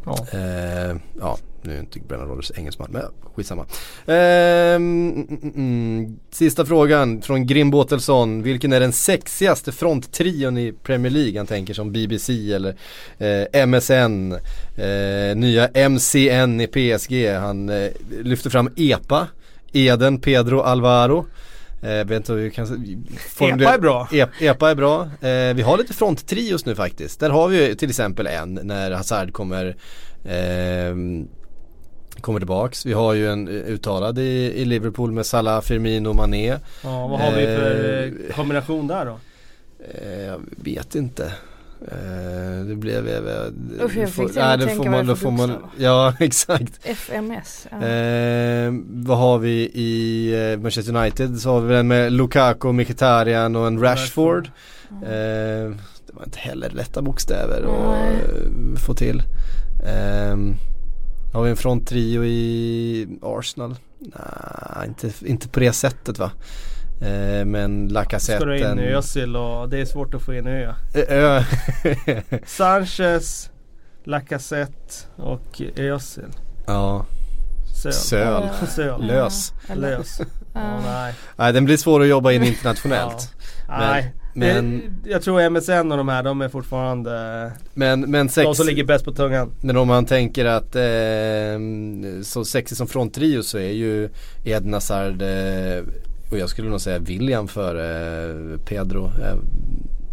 [0.05, 0.27] Ja.
[0.33, 3.03] Eh, ja, nu är inte Brennan Rodgers engelsman men
[3.35, 3.67] skitsamma.
[4.07, 6.19] Eh, mm, mm, mm.
[6.31, 8.43] Sista frågan från Grim Båtelsson.
[8.43, 11.39] Vilken är den sexigaste fronttrion i Premier League?
[11.39, 12.77] Han tänker som BBC eller
[13.19, 14.33] eh, MSN.
[14.77, 17.29] Eh, nya MCN i PSG.
[17.29, 17.91] Han eh,
[18.23, 19.29] lyfter fram EPA.
[19.73, 21.27] Eden Pedro Alvaro.
[21.83, 22.67] Eh, vet inte hur vi kan
[23.41, 24.09] Epa är bra.
[24.13, 25.03] E- Epa är bra.
[25.03, 27.21] Eh, vi har lite fronttrios nu faktiskt.
[27.21, 29.77] Där har vi till exempel en när Hazard kommer
[30.25, 30.95] eh,
[32.25, 32.87] Kommer tillbaks.
[32.87, 36.47] Vi har ju en eh, uttalad i, i Liverpool med Salah, Firmino, Mané.
[36.85, 39.19] Ja, vad har vi för Eh, eh, kombination där då?
[39.95, 41.25] Eh, jag vet inte.
[41.89, 43.09] Eh, det blev...
[43.09, 45.57] Eh, Usch, jag får- fick till att då tänka får man, det då får man.
[45.79, 46.81] Ja exakt.
[46.87, 47.67] FMS.
[47.71, 47.87] Ja.
[47.87, 51.41] Eh, vad har vi i eh, Manchester United?
[51.41, 54.47] Så har vi en med Lukaku, Mkhitaryan och en Rashford.
[55.03, 55.71] Eh,
[56.07, 58.15] det var inte heller lätta bokstäver att Nej.
[58.15, 59.23] eh, få till.
[59.87, 60.37] Eh,
[61.35, 63.77] har vi en fronttrio i Arsenal?
[63.99, 66.31] Nej, inte, inte på det sättet va.
[67.01, 68.37] Eh, men Lacazette.
[68.39, 70.75] Ska du in i Özil och det är svårt att få in Ö.
[70.95, 71.43] Eh, Ö.
[72.47, 73.51] Sanchez,
[74.05, 76.25] Lacazette och Özil.
[76.67, 77.07] ja,
[77.83, 77.93] Söl.
[77.93, 78.49] Söl.
[78.69, 79.07] Söl.
[79.07, 79.53] Lös.
[79.75, 80.21] Lös.
[80.55, 81.15] Ja, nej.
[81.37, 83.35] Nej den blir svår att jobba in internationellt.
[83.69, 83.79] Ja.
[83.79, 84.15] Men- nej.
[84.35, 88.55] Men- Det, jag tror MSN och de här, de är fortfarande Men, men sex, de
[88.55, 89.51] som ligger bäst på tungan.
[89.63, 94.09] Men om man tänker att eh, så sexig som fronttrio så är ju
[94.45, 95.85] Eden Hazard eh,
[96.31, 99.05] och jag skulle nog säga William för eh, Pedro.
[99.07, 99.37] Eh,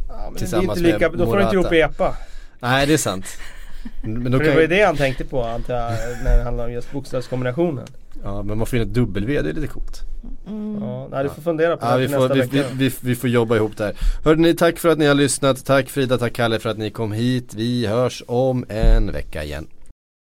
[0.10, 1.76] Ja, Tillsammans lika, med då får du inte ihop Morata.
[1.94, 2.16] EPA.
[2.60, 3.26] nej det är sant.
[4.04, 5.92] Men, då För det var ju det han tänkte på antar jag,
[6.24, 7.88] när det handlade om just bokstavskombinationen.
[8.24, 10.02] Ja, men man får in ett W, det är lite coolt.
[10.48, 10.78] Mm.
[10.84, 12.68] Ja, nej, du får fundera på Ja, det vi, till får, nästa vi, vecka.
[12.74, 13.94] vi, vi, vi får jobba ihop där.
[14.24, 15.66] Hörde ni, tack för att ni har lyssnat.
[15.66, 17.54] Tack Frida, tack Kalle för att ni kom hit.
[17.56, 19.68] Vi hörs om en vecka igen.